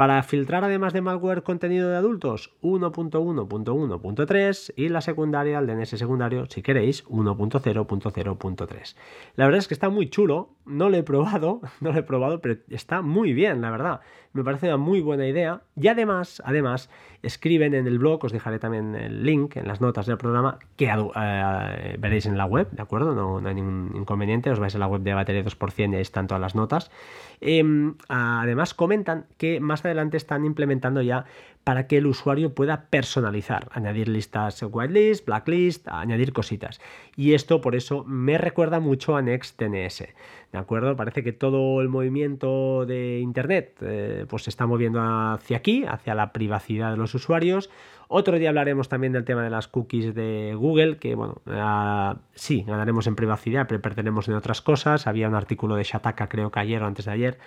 Para 0.00 0.22
filtrar 0.22 0.64
además 0.64 0.94
de 0.94 1.02
malware 1.02 1.42
contenido 1.42 1.90
de 1.90 1.96
adultos 1.96 2.54
1.1.1.3 2.62 4.72
y 4.74 4.88
la 4.88 5.02
secundaria, 5.02 5.58
el 5.58 5.66
DNS 5.66 5.90
secundario, 5.90 6.46
si 6.46 6.62
queréis, 6.62 7.04
1.0.0.3. 7.08 8.96
La 9.36 9.44
verdad 9.44 9.58
es 9.58 9.68
que 9.68 9.74
está 9.74 9.90
muy 9.90 10.08
chulo, 10.08 10.54
no 10.64 10.88
lo 10.88 10.96
he 10.96 11.02
probado, 11.02 11.60
no 11.82 11.92
lo 11.92 11.98
he 11.98 12.02
probado, 12.02 12.40
pero 12.40 12.56
está 12.70 13.02
muy 13.02 13.34
bien, 13.34 13.60
la 13.60 13.70
verdad. 13.70 14.00
Me 14.32 14.44
parece 14.44 14.68
una 14.68 14.76
muy 14.76 15.00
buena 15.00 15.26
idea 15.26 15.62
y 15.74 15.88
además, 15.88 16.40
además, 16.44 16.88
escriben 17.22 17.74
en 17.74 17.88
el 17.88 17.98
blog, 17.98 18.24
os 18.24 18.32
dejaré 18.32 18.60
también 18.60 18.94
el 18.94 19.24
link 19.24 19.56
en 19.56 19.66
las 19.66 19.80
notas 19.80 20.06
del 20.06 20.18
programa 20.18 20.58
que 20.76 20.86
eh, 20.86 21.96
veréis 21.98 22.26
en 22.26 22.38
la 22.38 22.44
web, 22.44 22.70
¿de 22.70 22.80
acuerdo? 22.80 23.12
No, 23.12 23.46
hay 23.48 23.54
ningún 23.56 23.90
inconveniente, 23.96 24.50
os 24.50 24.60
vais 24.60 24.74
a 24.76 24.78
la 24.78 24.86
web 24.86 25.02
de 25.02 25.14
batería 25.14 25.44
2% 25.44 25.92
y 25.92 25.96
ahí 25.96 26.00
están 26.00 26.28
todas 26.28 26.40
las 26.40 26.54
notas. 26.54 26.92
Em, 27.40 27.96
además, 28.08 28.72
comentan 28.72 29.26
que 29.36 29.58
más 29.58 29.84
adelante 29.84 30.16
están 30.16 30.44
implementando 30.44 31.02
ya 31.02 31.24
para 31.70 31.86
que 31.86 31.98
el 31.98 32.08
usuario 32.08 32.52
pueda 32.52 32.86
personalizar, 32.90 33.68
añadir 33.70 34.08
listas 34.08 34.60
whitelist, 34.60 35.24
blacklist, 35.24 35.86
añadir 35.86 36.32
cositas. 36.32 36.80
Y 37.14 37.34
esto 37.34 37.60
por 37.60 37.76
eso 37.76 38.02
me 38.08 38.38
recuerda 38.38 38.80
mucho 38.80 39.14
a 39.14 39.22
NextDNS. 39.22 40.08
¿De 40.50 40.58
acuerdo? 40.58 40.96
Parece 40.96 41.22
que 41.22 41.32
todo 41.32 41.80
el 41.80 41.88
movimiento 41.88 42.86
de 42.86 43.20
Internet 43.20 43.76
eh, 43.82 44.26
pues 44.28 44.42
se 44.42 44.50
está 44.50 44.66
moviendo 44.66 45.00
hacia 45.00 45.58
aquí, 45.58 45.84
hacia 45.86 46.16
la 46.16 46.32
privacidad 46.32 46.90
de 46.90 46.96
los 46.96 47.14
usuarios. 47.14 47.70
Otro 48.08 48.36
día 48.36 48.48
hablaremos 48.48 48.88
también 48.88 49.12
del 49.12 49.24
tema 49.24 49.44
de 49.44 49.50
las 49.50 49.68
cookies 49.68 50.12
de 50.12 50.56
Google, 50.56 50.96
que 50.96 51.14
bueno, 51.14 51.40
uh, 51.46 52.18
sí, 52.34 52.64
ganaremos 52.66 53.06
en 53.06 53.14
privacidad, 53.14 53.68
pero 53.68 53.80
perderemos 53.80 54.26
en 54.26 54.34
otras 54.34 54.60
cosas. 54.60 55.06
Había 55.06 55.28
un 55.28 55.36
artículo 55.36 55.76
de 55.76 55.84
Shataka, 55.84 56.28
creo 56.28 56.50
que 56.50 56.58
ayer 56.58 56.82
o 56.82 56.86
antes 56.86 57.04
de 57.04 57.12
ayer. 57.12 57.38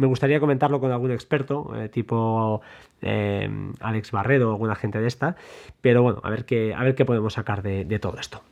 Me 0.00 0.06
gustaría 0.06 0.40
comentarlo 0.40 0.80
con 0.80 0.90
algún 0.92 1.10
experto, 1.10 1.72
eh, 1.76 1.90
tipo 1.90 2.62
eh, 3.02 3.46
Alex 3.80 4.12
Barredo 4.12 4.48
o 4.48 4.52
alguna 4.52 4.74
gente 4.74 4.98
de 4.98 5.06
esta. 5.06 5.36
Pero 5.82 6.02
bueno, 6.02 6.22
a 6.24 6.30
ver 6.30 6.46
qué, 6.46 6.72
a 6.72 6.82
ver 6.82 6.94
qué 6.94 7.04
podemos 7.04 7.34
sacar 7.34 7.62
de, 7.62 7.98
todo 7.98 8.18
esto. 8.18 8.42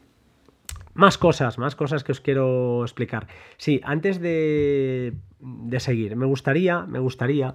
Más 0.92 1.16
cosas, 1.16 1.56
más 1.56 1.74
cosas 1.74 2.04
que 2.04 2.12
os 2.12 2.20
quiero 2.20 2.82
explicar. 2.82 3.28
Sí, 3.56 3.80
antes 3.82 4.20
de, 4.20 5.14
de 5.40 5.80
seguir, 5.80 6.16
me 6.16 6.26
gustaría, 6.26 6.82
me 6.82 6.98
gustaría 6.98 7.54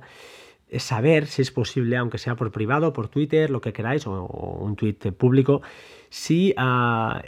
saber 0.75 1.27
si 1.27 1.43
es 1.43 1.51
posible, 1.51 1.95
aunque 1.95 2.17
sea 2.17 2.35
por 2.35 2.51
privado, 2.51 2.93
por 2.93 3.09
Twitter, 3.09 3.51
lo 3.51 3.61
que 3.61 3.73
queráis, 3.73 4.07
o, 4.07 4.23
un 4.23 4.75
tweet 4.75 5.11
público, 5.15 5.61
si 6.09 6.55
uh, 6.57 7.19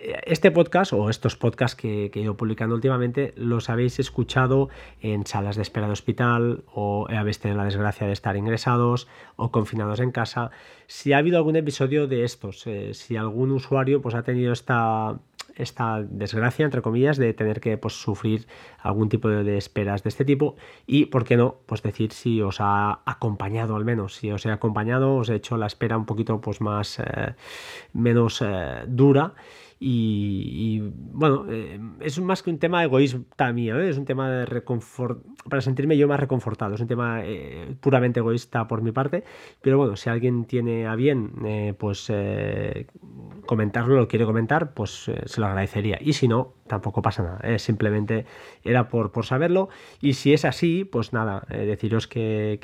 este 0.00 0.50
podcast 0.50 0.92
o 0.92 1.10
estos 1.10 1.36
podcasts 1.36 1.76
que, 1.76 2.10
he 2.12 2.20
ido 2.20 2.36
publicando 2.36 2.74
últimamente 2.74 3.34
los 3.36 3.68
habéis 3.68 3.98
escuchado 3.98 4.70
en 5.00 5.26
salas 5.26 5.56
de 5.56 5.62
espera 5.62 5.86
de 5.86 5.92
hospital 5.92 6.64
o 6.72 7.06
habéis 7.10 7.38
tenido 7.38 7.58
la 7.58 7.64
desgracia 7.64 8.06
de 8.06 8.12
estar 8.12 8.36
ingresados 8.36 9.08
o 9.36 9.50
confinados 9.50 10.00
en 10.00 10.10
casa. 10.10 10.50
Si 10.86 11.12
ha 11.12 11.18
habido 11.18 11.36
algún 11.36 11.56
episodio 11.56 12.06
de 12.06 12.24
estos, 12.24 12.66
eh, 12.66 12.94
si 12.94 13.16
algún 13.16 13.50
usuario 13.50 14.00
pues, 14.00 14.14
ha 14.14 14.22
tenido 14.22 14.52
esta, 14.52 15.18
esta 15.54 16.02
desgracia, 16.02 16.64
entre 16.64 16.80
comillas, 16.80 17.18
de 17.18 17.34
tener 17.34 17.60
que 17.60 17.76
pues, 17.76 17.94
sufrir 17.94 18.46
algún 18.78 19.10
tipo 19.10 19.28
de, 19.28 19.58
esperas 19.58 20.02
de 20.02 20.08
este 20.08 20.24
tipo 20.24 20.56
y, 20.86 21.06
¿por 21.06 21.24
qué 21.24 21.36
no? 21.36 21.56
Pues 21.66 21.82
decir 21.82 22.12
si 22.12 22.40
os 22.40 22.56
ha 22.60 23.00
acompañado 23.04 23.76
al 23.76 23.84
menos, 23.84 24.14
si 24.14 24.30
os 24.30 24.46
he 24.46 24.50
acompañado, 24.50 25.16
os 25.16 25.28
he 25.28 25.34
hecho 25.34 25.58
la 25.58 25.66
espera 25.66 25.98
un 25.98 26.06
poquito 26.06 26.40
pues, 26.40 26.62
más, 26.62 26.98
eh, 27.00 27.34
menos 27.92 28.40
eh, 28.42 28.84
dura 28.86 29.34
y, 29.82 30.78
bueno, 30.92 31.46
eh, 31.48 31.80
es 32.00 32.20
más 32.20 32.42
que 32.42 32.50
un 32.50 32.58
tema 32.58 32.80
de 32.80 32.84
egoísmo 32.84 33.24
mío, 33.54 33.80
¿eh? 33.80 33.88
es 33.88 33.96
un 33.96 34.04
tema 34.04 34.30
de 34.30 34.44
reconfort, 34.44 35.24
para 35.48 35.62
sentirme 35.62 35.96
yo 35.96 36.06
más 36.06 36.20
reconfortado, 36.20 36.74
es 36.74 36.82
un 36.82 36.86
tema 36.86 37.22
eh, 37.24 37.74
puramente 37.80 38.20
egoísta 38.20 38.68
por 38.68 38.82
mi 38.82 38.92
parte, 38.92 39.24
pero 39.62 39.78
bueno, 39.78 39.96
si 39.96 40.10
alguien 40.10 40.44
tiene 40.44 40.86
a 40.86 40.96
bien 40.96 41.32
pues 41.78 42.12
comentarlo, 43.46 43.96
lo 43.96 44.06
quiere 44.06 44.26
comentar, 44.26 44.74
pues 44.74 45.10
se 45.24 45.40
lo 45.40 45.46
agradecería. 45.46 45.98
Y 45.98 46.12
si 46.12 46.28
no, 46.28 46.56
tampoco 46.70 47.02
pasa 47.02 47.22
nada, 47.22 47.58
simplemente 47.58 48.24
era 48.64 48.88
por, 48.88 49.12
por 49.12 49.26
saberlo. 49.26 49.68
Y 50.00 50.14
si 50.14 50.32
es 50.32 50.44
así, 50.44 50.84
pues 50.84 51.12
nada, 51.12 51.44
deciros 51.50 52.06
que, 52.06 52.58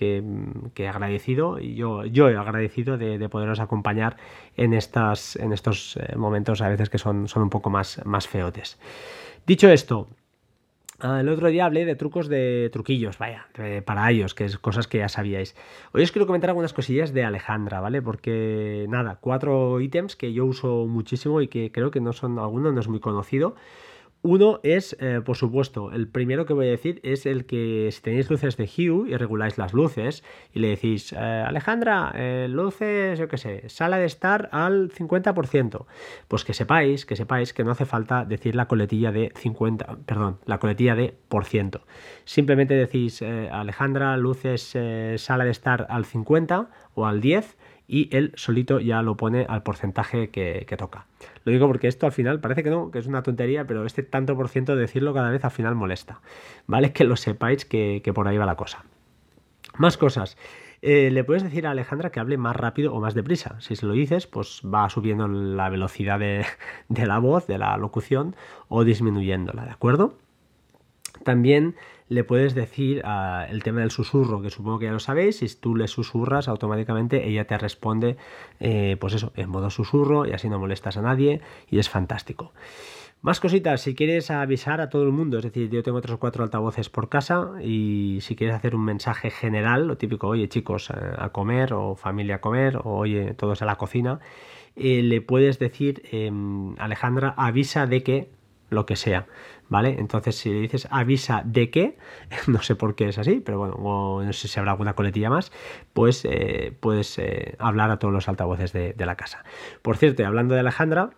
que, 0.74 0.88
agradecido, 0.88 1.58
y 1.58 1.74
yo, 1.74 2.04
yo 2.04 2.30
he 2.30 2.36
agradecido 2.36 2.96
de, 2.96 3.18
de 3.18 3.28
poderos 3.28 3.60
acompañar 3.60 4.16
en, 4.56 4.72
estas, 4.72 5.36
en 5.36 5.52
estos 5.52 5.98
momentos 6.16 6.62
a 6.62 6.68
veces 6.68 6.88
que 6.88 6.98
son 6.98 7.16
son, 7.26 7.42
un 7.42 7.50
poco 7.50 7.70
más, 7.70 8.00
más 8.04 8.28
feotes. 8.28 8.78
Dicho 9.46 9.68
esto, 9.68 10.08
Ah, 10.98 11.20
el 11.20 11.28
otro 11.28 11.48
día 11.48 11.66
hablé 11.66 11.84
de 11.84 11.94
trucos 11.94 12.26
de 12.26 12.70
truquillos, 12.72 13.18
vaya, 13.18 13.48
para 13.84 14.10
ellos, 14.10 14.32
que 14.32 14.46
es 14.46 14.56
cosas 14.56 14.88
que 14.88 14.96
ya 14.96 15.10
sabíais. 15.10 15.54
Hoy 15.92 16.02
os 16.02 16.10
quiero 16.10 16.26
comentar 16.26 16.48
algunas 16.48 16.72
cosillas 16.72 17.12
de 17.12 17.22
Alejandra, 17.22 17.80
¿vale? 17.80 18.00
Porque 18.00 18.86
nada, 18.88 19.18
cuatro 19.20 19.78
ítems 19.82 20.16
que 20.16 20.32
yo 20.32 20.46
uso 20.46 20.86
muchísimo 20.86 21.42
y 21.42 21.48
que 21.48 21.70
creo 21.70 21.90
que 21.90 22.00
no 22.00 22.14
son, 22.14 22.38
alguno 22.38 22.72
no 22.72 22.80
es 22.80 22.88
muy 22.88 23.00
conocido. 23.00 23.56
Uno 24.28 24.58
es, 24.64 24.96
eh, 24.98 25.20
por 25.24 25.36
supuesto, 25.36 25.92
el 25.92 26.08
primero 26.08 26.46
que 26.46 26.52
voy 26.52 26.66
a 26.66 26.70
decir 26.70 26.98
es 27.04 27.26
el 27.26 27.46
que 27.46 27.90
si 27.92 28.02
tenéis 28.02 28.28
luces 28.28 28.56
de 28.56 28.64
Hue 28.64 29.08
y 29.08 29.16
reguláis 29.16 29.56
las 29.56 29.72
luces 29.72 30.24
y 30.52 30.58
le 30.58 30.70
decís, 30.70 31.12
eh, 31.12 31.16
Alejandra, 31.16 32.10
eh, 32.12 32.48
luces, 32.50 33.20
yo 33.20 33.28
qué 33.28 33.38
sé, 33.38 33.68
sala 33.68 33.98
de 33.98 34.06
estar 34.06 34.48
al 34.50 34.90
50%, 34.90 35.86
pues 36.26 36.44
que 36.44 36.54
sepáis, 36.54 37.06
que 37.06 37.14
sepáis 37.14 37.52
que 37.52 37.62
no 37.62 37.70
hace 37.70 37.84
falta 37.84 38.24
decir 38.24 38.56
la 38.56 38.66
coletilla 38.66 39.12
de 39.12 39.30
50, 39.36 39.98
perdón, 40.04 40.40
la 40.44 40.58
coletilla 40.58 40.96
de 40.96 41.14
por 41.28 41.44
ciento. 41.44 41.82
Simplemente 42.24 42.74
decís, 42.74 43.22
Alejandra, 43.22 44.16
luces, 44.16 44.76
sala 45.18 45.44
de 45.44 45.52
estar 45.52 45.86
al 45.88 46.04
50 46.04 46.68
o 46.94 47.06
al 47.06 47.20
10 47.20 47.56
y 47.88 48.14
él 48.16 48.32
solito 48.34 48.80
ya 48.80 49.02
lo 49.02 49.16
pone 49.16 49.46
al 49.48 49.62
porcentaje 49.62 50.30
que, 50.30 50.74
toca. 50.76 51.06
Lo 51.44 51.52
digo 51.52 51.66
porque 51.66 51.88
esto 51.88 52.06
al 52.06 52.12
final 52.12 52.40
parece 52.40 52.62
que 52.62 52.70
no, 52.70 52.90
que 52.90 52.98
es 52.98 53.06
una 53.06 53.22
tontería, 53.22 53.66
pero 53.66 53.86
este 53.86 54.02
tanto 54.02 54.36
por 54.36 54.48
ciento 54.48 54.74
de 54.74 54.82
decirlo 54.82 55.14
cada 55.14 55.30
vez 55.30 55.44
al 55.44 55.50
final 55.50 55.74
molesta. 55.74 56.20
¿Vale? 56.66 56.92
Que 56.92 57.04
lo 57.04 57.16
sepáis 57.16 57.64
que, 57.64 58.02
por 58.14 58.28
ahí 58.28 58.36
va 58.36 58.46
la 58.46 58.56
cosa. 58.56 58.84
Más 59.76 59.96
cosas. 59.96 60.36
Eh, 60.82 61.10
le 61.10 61.24
puedes 61.24 61.42
decir 61.42 61.66
a 61.66 61.70
Alejandra 61.70 62.10
que 62.10 62.20
hable 62.20 62.36
más 62.36 62.56
rápido 62.56 62.92
o 62.92 63.00
más 63.00 63.14
deprisa. 63.14 63.60
Si 63.60 63.76
se 63.76 63.86
lo 63.86 63.92
dices, 63.92 64.26
pues 64.26 64.62
va 64.62 64.88
subiendo 64.90 65.28
la 65.28 65.68
velocidad 65.68 66.18
de, 66.18 66.44
de 66.88 67.06
la 67.06 67.18
voz, 67.18 67.46
de 67.46 67.58
la 67.58 67.76
locución, 67.76 68.36
o 68.68 68.84
disminuyéndola, 68.84 69.64
¿de 69.64 69.70
acuerdo? 69.70 70.18
También 71.24 71.76
le 72.08 72.24
puedes 72.24 72.54
decir 72.54 73.02
ah, 73.04 73.46
el 73.50 73.62
tema 73.62 73.80
del 73.80 73.90
susurro, 73.90 74.40
que 74.40 74.50
supongo 74.50 74.78
que 74.78 74.86
ya 74.86 74.92
lo 74.92 75.00
sabéis, 75.00 75.38
si 75.38 75.56
tú 75.56 75.74
le 75.74 75.88
susurras 75.88 76.48
automáticamente 76.48 77.28
ella 77.28 77.46
te 77.46 77.58
responde, 77.58 78.16
eh, 78.60 78.96
pues 79.00 79.14
eso, 79.14 79.32
en 79.36 79.50
modo 79.50 79.70
susurro 79.70 80.26
y 80.26 80.32
así 80.32 80.48
no 80.48 80.58
molestas 80.58 80.96
a 80.96 81.02
nadie 81.02 81.40
y 81.68 81.78
es 81.78 81.88
fantástico. 81.88 82.52
Más 83.22 83.40
cositas, 83.40 83.80
si 83.80 83.94
quieres 83.94 84.30
avisar 84.30 84.80
a 84.80 84.88
todo 84.88 85.02
el 85.02 85.10
mundo, 85.10 85.38
es 85.38 85.44
decir, 85.44 85.68
yo 85.68 85.82
tengo 85.82 85.98
otros 85.98 86.18
cuatro 86.18 86.44
altavoces 86.44 86.90
por 86.90 87.08
casa 87.08 87.54
y 87.60 88.18
si 88.20 88.36
quieres 88.36 88.54
hacer 88.54 88.76
un 88.76 88.84
mensaje 88.84 89.30
general, 89.30 89.88
lo 89.88 89.96
típico, 89.96 90.28
oye 90.28 90.48
chicos, 90.48 90.90
eh, 90.90 90.94
a 91.18 91.30
comer 91.30 91.72
o 91.72 91.96
familia 91.96 92.36
a 92.36 92.40
comer 92.40 92.76
o 92.76 92.98
oye 92.98 93.34
todos 93.34 93.62
a 93.62 93.64
la 93.64 93.76
cocina, 93.76 94.20
eh, 94.76 95.02
le 95.02 95.22
puedes 95.22 95.58
decir, 95.58 96.02
em, 96.12 96.78
Alejandra, 96.78 97.34
avisa 97.36 97.86
de 97.86 98.02
que 98.02 98.28
lo 98.70 98.86
que 98.86 98.96
sea. 98.96 99.26
¿vale? 99.68 99.96
Entonces, 99.98 100.36
si 100.36 100.50
le 100.50 100.60
dices 100.60 100.86
avisa 100.90 101.42
de 101.44 101.70
qué, 101.70 101.96
no 102.46 102.62
sé 102.62 102.74
por 102.76 102.94
qué 102.94 103.08
es 103.08 103.18
así, 103.18 103.40
pero 103.44 103.58
bueno, 103.58 104.22
no 104.24 104.32
sé 104.32 104.48
si 104.48 104.58
habrá 104.58 104.72
alguna 104.72 104.94
coletilla 104.94 105.30
más, 105.30 105.52
pues 105.92 106.24
eh, 106.24 106.76
puedes 106.80 107.18
eh, 107.18 107.56
hablar 107.58 107.90
a 107.90 107.98
todos 107.98 108.12
los 108.12 108.28
altavoces 108.28 108.72
de, 108.72 108.94
la 109.06 109.16
casa. 109.16 109.44
Por 109.82 109.96
cierto, 109.96 110.26
hablando 110.26 110.54
de 110.54 110.60
Alejandra, 110.60 111.10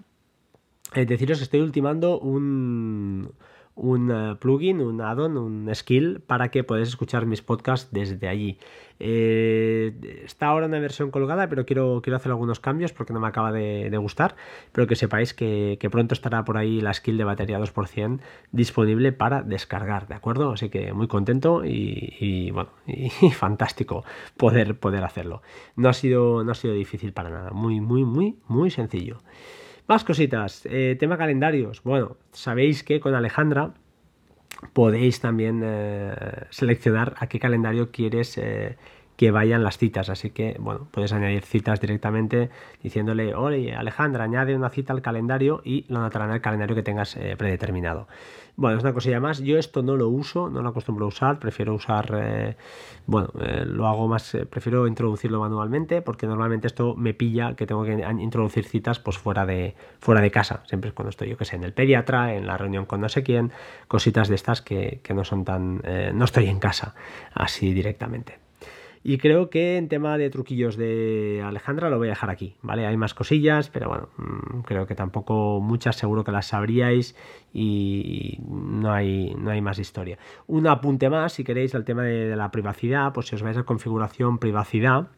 eh, 0.95 1.07
deciros 1.07 1.39
que 1.39 1.45
estoy 1.45 1.61
ultimando 1.61 2.19
un, 2.19 3.33
un 3.79 4.11
eh, 4.11 4.37
plugin, 4.41 4.81
un 4.81 5.01
add-on, 5.01 5.37
un 5.39 5.75
skill 5.75 6.21
para 6.21 6.51
que 6.51 6.65
podáis 6.65 6.89
escuchar 6.89 7.27
mis 7.27 7.43
podcasts 7.43 7.93
desde 7.93 8.29
allí. 8.29 8.59
Eh, 9.01 10.23
está 10.25 10.49
ahora 10.49 10.67
una 10.67 10.81
versión 10.81 11.13
colgada, 11.13 11.49
pero 11.49 11.65
quiero, 11.65 12.01
quiero 12.03 12.17
hacer 12.17 12.33
algunos 12.33 12.59
cambios 12.59 12.93
porque 12.93 13.13
no 13.13 13.21
me 13.21 13.29
acaba 13.29 13.53
de, 13.53 13.97
gustar. 13.99 14.35
Pero 14.73 14.87
que 14.87 14.97
sepáis 14.97 15.33
que, 15.33 15.79
pronto 15.91 16.15
estará 16.15 16.45
por 16.45 16.57
ahí 16.57 16.81
la 16.81 16.93
skill 16.93 17.17
de 17.17 17.25
batería 17.25 17.61
2% 17.61 18.21
disponible 18.51 19.13
para 19.13 19.43
descargar, 19.43 20.09
¿de 20.09 20.15
acuerdo? 20.15 20.53
Así 20.53 20.69
que 20.69 20.93
muy 20.93 21.07
contento 21.07 21.63
y, 21.65 22.51
bueno, 22.51 22.71
y, 22.87 23.31
fantástico 23.31 24.05
poder, 24.37 24.79
poder 24.79 25.05
hacerlo. 25.05 25.43
No 25.77 25.89
ha, 25.89 25.93
sido, 25.93 26.43
no 26.43 26.51
ha 26.51 26.57
sido 26.57 26.75
difícil 26.75 27.13
para 27.13 27.31
nada, 27.31 27.51
muy, 27.53 27.81
muy, 27.81 28.05
muy, 28.05 28.37
muy 28.49 28.71
sencillo. 28.71 29.19
Más 29.89 30.05
cositas. 30.05 30.67
Eh, 30.67 30.97
tema 31.01 31.17
calendarios. 31.17 31.83
Bueno, 31.83 32.19
sabéis 32.33 32.85
que 32.85 33.01
con 33.01 33.15
Alejandra 33.15 33.73
podéis 34.75 35.19
también 35.21 35.63
eh, 35.65 36.15
seleccionar 36.51 37.15
a 37.17 37.27
qué 37.27 37.39
calendario 37.41 37.91
quieres 37.91 38.37
eh, 38.37 38.77
que 39.19 39.33
vayan 39.33 39.65
las 39.65 39.79
citas. 39.79 40.11
Así 40.11 40.31
que, 40.31 40.57
bueno, 40.61 40.87
puedes 40.93 41.13
añadir 41.13 41.43
citas 41.43 41.81
directamente 41.81 42.51
diciéndole, 42.85 43.35
oye, 43.35 43.75
Alejandra, 43.75 44.23
añade 44.23 44.55
una 44.55 44.71
cita 44.71 44.93
al 44.93 45.03
calendario 45.03 45.61
y 45.65 45.85
lo 45.89 45.99
anotará 45.99 46.27
en 46.27 46.31
el 46.31 46.41
calendario 46.41 46.77
que 46.77 46.85
tengas 46.85 47.17
eh, 47.17 47.35
predeterminado. 47.37 48.07
Bueno, 48.55 48.79
es 48.79 48.85
una 48.85 48.93
cosilla 48.93 49.19
más. 49.19 49.41
Yo 49.41 49.59
esto 49.59 49.83
no 49.83 49.97
lo 49.97 50.09
uso, 50.09 50.49
no 50.51 50.63
lo 50.63 50.69
acostumbro 50.69 51.07
a 51.07 51.09
usar, 51.09 51.41
prefiero 51.41 51.75
usar, 51.75 52.15
eh, 52.17 52.57
bueno, 53.07 53.31
eh, 53.41 53.65
lo 53.67 53.89
hago 53.89 54.07
más, 54.07 54.37
prefiero 54.49 54.87
introducirlo 54.87 55.41
manualmente 55.41 56.01
porque 56.01 56.29
normalmente 56.29 56.69
esto 56.69 56.95
me 56.95 57.13
pilla 57.13 57.57
que 57.57 57.67
tengo 57.67 57.83
que 57.83 57.95
introducir 58.21 58.67
citas 58.67 59.01
pues 59.01 59.19
fuera 59.19 59.45
de, 59.45 59.75
fuera 59.99 60.21
de 60.21 60.31
casa. 60.31 60.63
Siempre 60.67 60.91
es 60.91 60.95
cuando 60.95 61.11
estoy, 61.11 61.29
yo 61.29 61.37
que 61.37 61.45
sé, 61.45 61.57
en 61.57 61.65
el 61.65 61.73
pediatra, 61.73 62.35
en 62.35 62.47
la 62.47 62.57
reunión 62.57 62.87
con 62.87 63.01
no 63.01 63.09
sé 63.09 63.25
quién, 63.25 63.51
cositas 63.89 64.29
de 64.29 64.37
estas 64.37 64.63
que, 64.63 65.01
que 65.03 65.13
no 65.13 65.25
son 65.25 65.45
tan, 65.45 65.83
no 66.15 66.25
estoy 66.25 66.47
en 66.47 66.61
casa 66.61 66.95
así 67.35 67.75
directamente. 67.75 68.48
Y 69.09 69.17
creo 69.17 69.49
que 69.49 69.79
en 69.79 69.89
tema 69.89 70.19
de 70.19 70.29
truquillos 70.29 70.77
de 70.77 71.43
Alejandra 71.43 71.89
lo 71.89 71.97
voy 71.97 72.09
a 72.09 72.11
dejar 72.11 72.29
aquí, 72.29 72.57
¿vale? 72.61 72.87
Hay 72.87 72.99
más 72.99 73.15
cosillas, 73.15 73.71
pero 73.71 73.89
bueno, 73.89 74.11
mm, 74.19 74.61
creo 74.67 74.87
que 74.87 74.95
tampoco 74.95 75.61
muchas 75.63 75.97
seguro 75.97 76.25
que 76.25 76.31
las 76.31 76.49
sabríais 76.49 77.17
y 77.51 78.39
no 78.47 78.93
hay, 78.93 79.35
no 79.35 79.51
hay 79.51 79.63
más 79.63 79.79
historia. 79.79 80.19
Un 80.47 80.67
apunte 80.67 81.09
más, 81.09 81.33
si 81.33 81.43
queréis, 81.43 81.75
al 81.75 81.87
tema 81.87 82.03
de, 82.03 82.29
de 82.29 82.37
la 82.37 82.51
privacidad, 82.51 83.15
pues 83.15 83.29
si 83.29 83.35
os 83.35 83.43
vais 83.43 83.57
a 83.57 83.63
configuración 83.63 84.37
privacidad, 84.37 85.09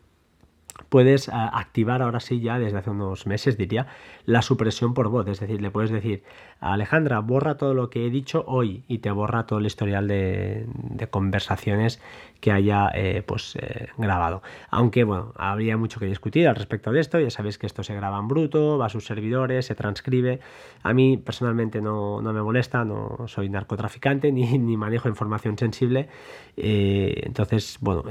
puedes 0.88 1.28
eh, 1.28 1.32
activar 1.32 2.02
ahora 2.02 2.20
sí 2.20 2.40
ya 2.40 2.58
desde 2.58 2.78
hace 2.78 2.90
unos 2.90 3.26
meses 3.26 3.56
diría 3.56 3.86
la 4.24 4.42
supresión 4.42 4.94
por 4.94 5.08
voz. 5.08 5.26
Es 5.28 5.40
decir 5.40 5.60
le 5.60 5.70
puedes 5.70 5.90
decir 5.90 6.22
Alejandra 6.60 7.20
borra 7.20 7.56
todo 7.56 7.74
lo 7.74 7.90
que 7.90 8.06
he 8.06 8.10
dicho 8.10 8.44
hoy 8.46 8.84
y 8.88 8.98
te 8.98 9.10
borra 9.10 9.46
todo 9.46 9.58
el 9.58 9.66
historial 9.66 10.08
de, 10.08 10.66
conversaciones 11.10 12.00
que 12.40 12.52
haya 12.52 12.90
eh, 12.94 13.22
pues 13.26 13.56
eh, 13.56 13.88
grabado. 13.98 14.42
Aunque 14.70 15.04
bueno 15.04 15.32
habría 15.36 15.76
mucho 15.76 16.00
que 16.00 16.06
discutir 16.06 16.48
al 16.48 16.56
respecto 16.56 16.92
de 16.92 17.00
esto. 17.00 17.18
Ya 17.18 17.30
sabéis 17.30 17.58
que 17.58 17.66
esto 17.66 17.82
se 17.82 17.94
graba 17.94 18.18
en 18.18 18.28
bruto 18.28 18.78
va 18.78 18.86
a 18.86 18.88
sus 18.88 19.06
servidores 19.06 19.66
se 19.66 19.74
transcribe. 19.74 20.40
A 20.82 20.92
mí 20.92 21.16
personalmente 21.16 21.80
no, 21.80 22.20
me 22.20 22.42
molesta 22.42 22.84
no 22.84 23.26
soy 23.26 23.48
narcotraficante 23.48 24.32
ni, 24.32 24.58
ni 24.58 24.76
manejo 24.76 25.08
información 25.08 25.56
sensible. 25.58 26.08
Entonces 26.56 27.78
bueno 27.80 28.04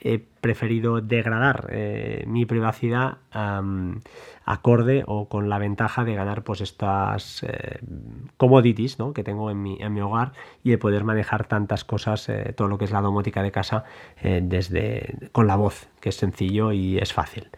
he 0.00 0.18
preferido 0.18 1.00
degradar 1.00 1.68
eh, 1.70 2.24
mi 2.26 2.46
privacidad 2.46 3.18
acorde 4.44 5.04
o 5.06 5.28
con 5.28 5.48
la 5.48 5.58
ventaja 5.58 6.04
de 6.04 6.14
ganar 6.14 6.42
pues 6.42 6.60
estas 6.60 7.42
eh, 7.42 7.80
commodities 8.36 8.96
que 9.14 9.24
tengo 9.24 9.50
en 9.50 9.62
mi, 9.62 9.76
en 9.80 9.92
mi, 9.92 10.00
hogar 10.00 10.32
y 10.62 10.70
de 10.70 10.78
poder 10.78 11.04
manejar 11.04 11.46
tantas 11.46 11.84
cosas, 11.84 12.28
eh, 12.28 12.54
todo 12.56 12.68
lo 12.68 12.78
que 12.78 12.84
es 12.84 12.92
la 12.92 13.02
domótica 13.02 13.42
de 13.42 13.50
casa 13.50 13.84
desde 14.22 15.28
con 15.32 15.46
la 15.46 15.56
voz, 15.56 15.88
que 16.00 16.08
es 16.10 16.16
sencillo 16.16 16.72
y 16.72 16.98
es 16.98 17.12
fácil. 17.12 17.48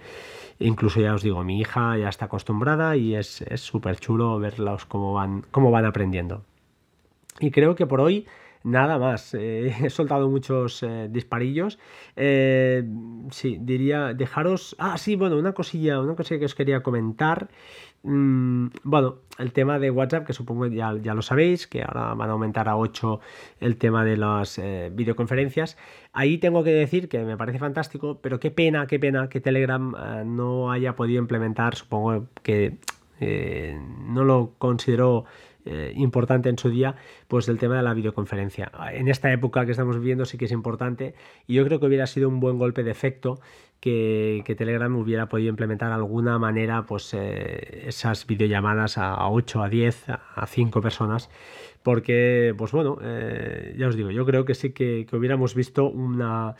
Incluso 0.59 1.01
ya 1.01 1.15
os 1.15 1.23
digo, 1.23 1.43
mi 1.45 1.61
hija 1.61 1.97
ya 1.97 2.09
está 2.09 2.27
acostumbrada 2.27 2.97
y 2.97 3.15
es 3.15 3.45
súper 3.55 3.99
chulo 3.99 4.39
verlos 4.39 4.85
cómo 4.85 5.15
van, 5.15 5.45
cómo 5.51 5.71
van 5.71 5.87
aprendiendo. 5.87 6.43
Y 7.39 7.51
creo 7.51 7.75
que 7.75 7.87
por 7.87 8.01
hoy 8.01 8.27
Nada 8.63 8.99
más, 8.99 9.33
eh, 9.35 9.75
he 9.85 9.91
soltado 9.91 10.29
muchos 10.29 10.83
eh, 10.83 11.09
disparillos. 11.11 11.79
Eh, 12.17 12.85
sí, 13.31 13.59
diría, 13.61 14.13
dejaros... 14.13 14.77
Ah, 14.79 14.99
sí, 14.99 15.17
bueno, 15.17 15.39
una 15.39 15.53
cosilla, 15.53 16.01
una 16.01 16.15
cosilla 16.15 16.41
que 16.41 16.45
os 16.45 16.55
quería 16.55 16.83
comentar. 16.83 17.49
Mm, 18.03 18.69
bueno, 18.83 19.17
el 19.39 19.53
tema 19.53 19.79
de 19.79 19.91
WhatsApp, 19.91 20.27
que 20.27 20.35
supongo 20.35 20.67
ya, 20.67 20.95
ya 21.01 21.15
lo 21.15 21.23
sabéis, 21.23 21.67
que 21.67 21.83
ahora 21.83 22.15
van 22.15 22.29
a 22.29 22.33
aumentar 22.33 22.69
a 22.69 22.77
8 22.77 23.21
el 23.61 23.77
tema 23.77 24.05
de 24.05 24.17
las 24.19 24.61
videoconferencias. 24.93 25.79
Ahí 26.13 26.39
tengo 26.39 26.63
que 26.63 26.71
decir 26.71 27.09
que 27.09 27.21
me 27.25 27.37
parece 27.37 27.59
fantástico, 27.59 28.19
pero 28.23 28.41
qué 28.41 28.51
pena, 28.51 28.87
qué 28.87 28.99
pena 28.99 29.29
que 29.29 29.41
Telegram 29.41 29.95
no 30.27 30.71
haya 30.71 30.97
podido 30.97 31.21
implementar, 31.21 31.75
supongo 31.77 32.27
que 32.43 32.79
no 33.21 34.25
lo 34.25 34.55
consideró 34.59 35.27
eh, 35.65 35.93
importante 35.97 36.49
en 36.49 36.59
su 36.59 36.71
día, 36.71 36.97
pues 37.29 37.49
el 37.49 37.59
tema 37.59 37.77
de 37.77 37.83
la 37.83 37.95
videoconferencia. 37.95 38.71
En 38.93 39.09
esta 39.09 39.33
época 39.33 39.65
que 39.65 39.73
estamos 39.73 39.99
viviendo 39.99 40.25
sí 40.25 40.39
que 40.39 40.47
es 40.47 40.53
importante 40.53 41.15
y 41.47 41.55
yo 41.55 41.65
creo 41.65 41.81
que 41.81 41.87
hubiera 41.87 42.07
sido 42.07 42.29
un 42.29 42.41
buen 42.41 42.59
golpe 42.59 42.83
de 42.83 42.91
efecto 42.91 43.41
que, 43.81 44.43
Telegram 44.59 44.95
hubiera 44.97 45.29
podido 45.29 45.49
implementar 45.49 45.93
alguna 45.93 46.39
manera 46.39 46.85
pues 46.87 47.15
eh, 47.15 47.85
esas 47.87 48.27
videollamadas 48.27 48.99
a, 48.99 49.29
8, 49.29 49.63
a 49.63 49.69
10, 49.69 50.05
a 50.09 50.47
5 50.47 50.81
personas 50.81 51.31
porque 51.83 52.55
pues 52.59 52.73
bueno, 52.73 52.99
eh, 53.03 53.75
ya 53.79 53.89
os 53.89 53.97
digo, 53.97 54.11
yo 54.11 54.27
creo 54.27 54.45
que 54.45 54.55
sí 54.55 54.73
que 54.73 55.07
hubiéramos 55.13 55.55
visto 55.55 55.89
una 55.89 56.57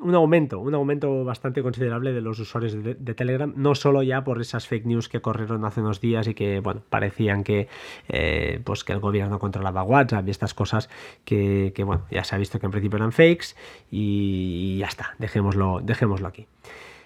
un 0.00 0.14
aumento, 0.14 0.58
un 0.58 0.74
aumento 0.74 1.24
bastante 1.24 1.62
considerable 1.62 2.12
de 2.12 2.20
los 2.20 2.38
usuarios 2.40 2.74
de, 2.82 3.14
Telegram, 3.14 3.52
no 3.56 3.74
solo 3.74 4.02
ya 4.02 4.24
por 4.24 4.40
esas 4.40 4.66
fake 4.66 4.86
news 4.86 5.08
que 5.08 5.20
corrieron 5.20 5.64
hace 5.64 5.80
unos 5.80 6.00
días 6.00 6.26
y 6.26 6.34
que, 6.34 6.60
bueno, 6.60 6.82
parecían 6.90 7.44
que, 7.44 7.68
eh, 8.08 8.60
pues 8.64 8.82
que 8.82 8.92
el 8.92 8.98
gobierno 8.98 9.38
controlaba 9.38 9.84
WhatsApp 9.84 10.26
y 10.26 10.30
estas 10.30 10.52
cosas 10.52 10.90
que, 11.24 11.72
bueno, 11.84 12.04
ya 12.10 12.24
se 12.24 12.34
ha 12.34 12.38
visto 12.38 12.58
que 12.58 12.66
en 12.66 12.72
principio 12.72 12.96
eran 12.96 13.12
fakes 13.12 13.54
y, 13.90 14.78
ya 14.78 14.86
está, 14.86 15.14
dejémoslo, 15.18 15.80
dejémoslo 15.82 16.26
aquí. 16.26 16.46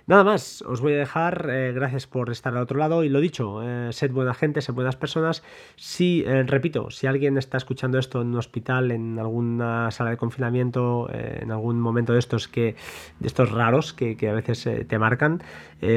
Nada 0.08 0.24
más, 0.24 0.62
os 0.62 0.80
voy 0.80 0.94
a 0.94 0.96
dejar, 0.96 1.50
eh, 1.50 1.70
gracias 1.74 2.06
por 2.06 2.30
estar 2.30 2.56
al 2.56 2.62
otro 2.62 2.78
lado 2.78 3.04
y 3.04 3.10
lo 3.10 3.20
dicho, 3.20 3.60
eh, 3.62 3.92
sed 3.92 4.10
buena 4.10 4.32
gente, 4.32 4.62
sed 4.62 4.72
buenas 4.72 4.96
personas. 4.96 5.42
Si, 5.76 6.24
eh, 6.26 6.44
repito, 6.44 6.90
si 6.90 7.06
alguien 7.06 7.36
está 7.36 7.58
escuchando 7.58 7.98
esto 7.98 8.22
en 8.22 8.28
un 8.28 8.36
hospital, 8.38 8.90
en 8.90 9.18
alguna 9.18 9.90
sala 9.90 10.08
de 10.08 10.16
confinamiento, 10.16 11.10
en 11.12 11.52
algún 11.52 11.78
momento 11.78 12.14
de 12.14 12.20
estos 12.20 12.48
que 12.48 12.74
de 13.20 13.26
estos 13.26 13.52
raros 13.52 13.92
que, 13.92 14.16
a 14.26 14.32
veces 14.32 14.66
te 14.88 14.98
marcan, 14.98 15.42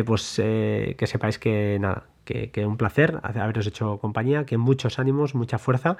pues 0.05 0.35
que 0.35 1.05
sepáis 1.07 1.39
que 1.39 1.77
nada, 1.79 2.03
que, 2.25 2.51
que 2.51 2.65
un 2.65 2.75
placer 2.75 3.17
haberos 3.23 3.65
hecho 3.65 3.97
compañía, 3.99 4.45
que 4.45 4.57
muchos 4.57 4.99
ánimos, 4.99 5.35
mucha 5.35 5.57
fuerza 5.57 5.95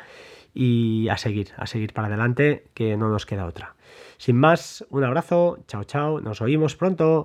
y 0.53 1.07
a 1.09 1.17
seguir, 1.17 1.49
a 1.55 1.65
seguir 1.65 1.93
para 1.93 2.07
adelante, 2.07 2.65
que 2.73 2.97
no 2.97 3.07
nos 3.07 3.25
queda 3.25 3.45
otra. 3.45 3.75
Sin 4.17 4.37
más, 4.37 4.85
un 4.89 5.03
abrazo, 5.03 5.59
chao 5.67 5.83
chao, 5.83 6.21
nos 6.21 6.41
oímos 6.41 6.75
pronto. 6.75 7.19